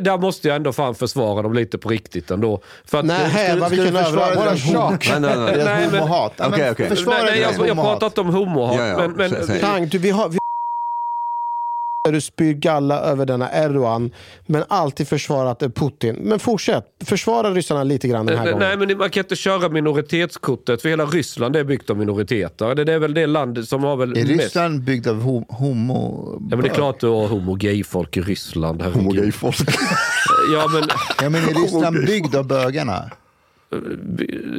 [0.03, 2.61] Där måste jag ändå fan försvara dem lite på riktigt ändå.
[2.85, 5.09] För att, Nej, Ska vad du vilken försvara homo- tjock.
[5.11, 6.01] Nej, nej, nej.
[6.19, 6.33] Nej, homohat.
[6.39, 6.89] Ja, Okej, okej.
[6.89, 8.01] Försvara nej, nej, jag, jag homohat.
[8.01, 8.77] pratar inte om homohat.
[8.77, 9.61] Ja, ja, men, men.
[9.61, 10.39] Tank, du, vi har, vi
[12.11, 14.11] du spyr galla över denna Erdogan,
[14.47, 16.17] men alltid försvarat eh, Putin.
[16.17, 18.69] Men fortsätt, försvara ryssarna lite grann den här gången.
[18.79, 22.75] Nej, men man kan inte köra minoritetskortet för hela Ryssland är byggt av minoriteter.
[22.75, 24.31] Det är väl det landet som har väl Är mest...
[24.31, 26.33] Ryssland byggd av ho- homo...
[26.51, 28.83] Ja, men det är klart du har homo-gay-folk i Ryssland.
[28.83, 29.57] Homogay-folk.
[30.55, 30.83] Ja, men,
[31.23, 33.11] Ja, men är Ryssland byggd av bögarna?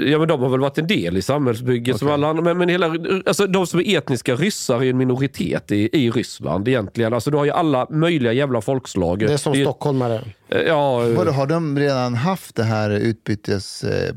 [0.06, 2.44] Ja, men de har väl varit en del i samhällsbygget som alla andra.
[2.44, 2.96] Men, men hela,
[3.26, 7.14] alltså, de som är etniska ryssar är en minoritet i, i Ryssland egentligen.
[7.14, 9.20] Alltså, du har ju alla möjliga jävla folkslag.
[9.20, 10.22] Det är som ju- stockholmare.
[10.68, 13.84] Ja, Vadå, har de redan haft det här utbytes...
[13.84, 14.16] Eh,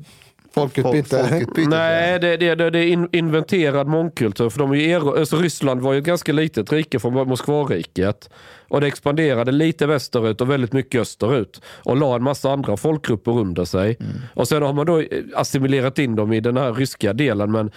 [0.55, 1.17] Folkutbyte.
[1.17, 1.71] fol- folkutbytet?
[1.71, 4.51] Nej, det, det, det, det är in, inventerad mångkultur.
[4.51, 8.31] För de är alltså Ryssland var ju ett ganska litet rike från Moskvariket.
[8.69, 11.61] Och det expanderade lite västerut och väldigt mycket österut.
[11.85, 13.99] Och la en massa andra folkgrupper under sig.
[14.35, 17.53] Och sen har man då eh, assimilerat in dem i den här ryska delen.
[17.53, 17.71] Men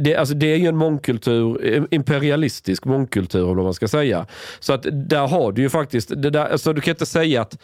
[0.00, 4.26] det, alltså det är ju en mångkultur, eh, imperialistisk mångkultur om man ska säga.
[4.60, 7.58] Så att där har du ju faktiskt, det där, alltså du kan inte säga att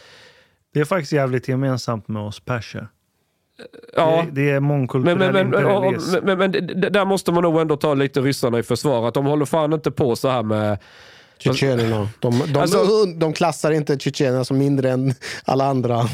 [0.75, 2.89] Det är faktiskt jävligt gemensamt med oss perser.
[3.97, 7.33] Ja, Det, det är Men, mångkulturell men, men, men, men, men det- det- där måste
[7.33, 9.09] man nog ändå ta lite ryssarna i försvar.
[9.09, 10.79] Att de håller fan inte på så här med...
[11.43, 12.09] Tjetjenerna.
[12.19, 15.15] De, de, Alltså- de, de klassar inte tjetjenerna som mindre än
[15.45, 16.09] alla andra.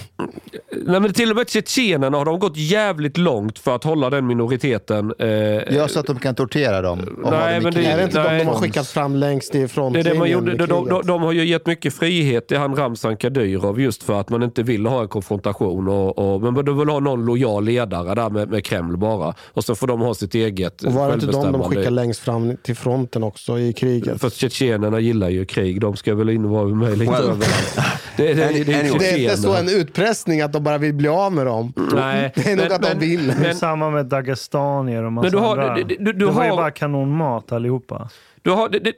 [0.87, 4.27] Nej, men till och med tjetjenerna har de gått jävligt långt för att hålla den
[4.27, 5.13] minoriteten.
[5.19, 7.01] Eh, Ja, så att de kan tortera dem.
[7.25, 7.85] och ha Nej, men det-.
[7.87, 8.39] Är det inte de Nej.
[8.39, 10.67] de har skickat fram längst i det det man gjorde.
[10.67, 14.29] De, de, de har ju gett mycket frihet till han Ramzan Kadyrov just för att
[14.29, 15.89] man inte vill ha en konfrontation.
[15.89, 19.35] Och, och, men de vill ha någon lojal ledare där med, med Kreml bara.
[19.53, 22.21] Och så får de ha sitt eget Och var det inte de de skickade längst
[22.21, 24.21] fram till fronten också i kriget?
[24.21, 25.81] För tjetjenerna gillar ju krig.
[25.81, 27.23] De ska väl in vara med lite Well.
[27.23, 27.79] överallt.
[28.17, 28.99] Det, det, det, det, är Anyway.
[28.99, 31.73] Det är inte så en utpressning att de bara vill bli av med dem.
[31.95, 33.27] Nej, Det är nog att de men- vill.
[33.27, 35.75] Det är Men, samma med dagestanier och massa Men du har- andra.
[35.75, 38.09] du- du- du de har ju bara kanonmat allihopa.
[38.43, 38.93] du har, det, det,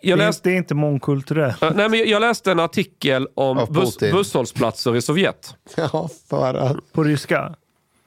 [0.00, 1.60] jag, är, läste, det är inte mångkulturellt.
[1.74, 4.12] Nej, men jag- läste en artikel om Putin.
[4.12, 5.54] busshållplatser i Sovjet.
[5.76, 6.92] Ja, för att...
[6.92, 7.54] På ryska?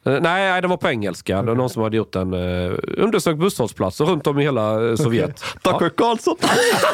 [0.07, 1.41] Eh, Nej, nej, det var på engelska.
[1.41, 4.95] Det var någon som hade gjort en uh, undersökt busshållplatser runt om i hela eh,
[4.95, 5.43] Sovjet.
[5.63, 6.35] Tucker Carlson.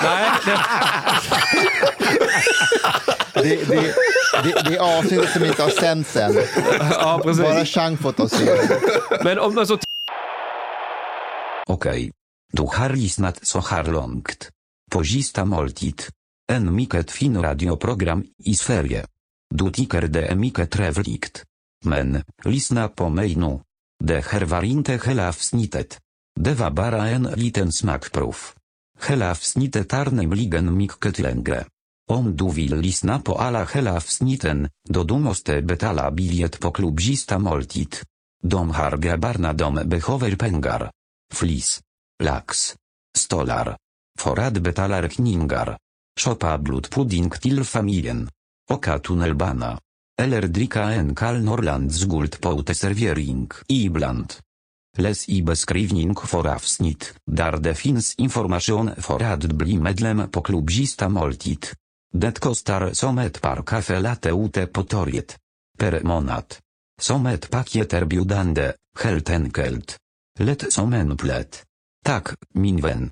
[0.04, 0.60] Nej, det,
[3.34, 3.96] Det, det,
[4.44, 6.34] det, det är avsnittet som inte har sänts än.
[6.80, 7.74] ja, Bara precis.
[7.74, 8.46] Chang fått oss se.
[9.24, 9.78] Men om man så
[11.68, 12.12] Okej.
[12.52, 14.50] Du har lyssnat så här långt.
[14.92, 16.02] På sista måltid.
[16.52, 19.06] En mycket fin radioprogram i Sverige.
[19.56, 21.44] Du tycker det är mycket trevligt.
[21.84, 23.60] Men, lyssna på mig nu.
[24.04, 26.00] Det här var inte hela avsnittet.
[26.40, 28.36] Det var bara en liten smakprov.
[29.08, 31.66] Hela avsnittet är nämligen mycket längre.
[32.12, 37.02] Om du vill lyssna på alla hela avsnitten, då du måste betala bilet på klubb
[37.02, 37.96] sista måltid.
[38.44, 40.92] De har grabbarna de behöver pengar.
[41.34, 41.82] Flis.
[42.24, 42.76] Lax.
[43.18, 43.78] Stolar.
[44.20, 45.78] För att betala räkningar.
[46.20, 48.30] Shoppa blodpudding till familjen.
[48.72, 49.00] Oka
[50.18, 50.22] tunnelbana.
[50.22, 54.34] Eller dricka en kall på guldpåteservering ibland.
[54.98, 60.72] Läs i beskrivning för avsnitt, där det finns information för att bli medlem på klubb
[60.72, 61.66] Sista måltid.
[62.14, 65.38] Det kostar som ett par kaffe latte ute på torget.
[65.80, 66.46] Per månad.
[67.02, 69.98] Som ett paket erbjudande, helt enkelt.
[70.40, 71.64] Lätt som en plätt.
[72.06, 73.12] Tack, min vän.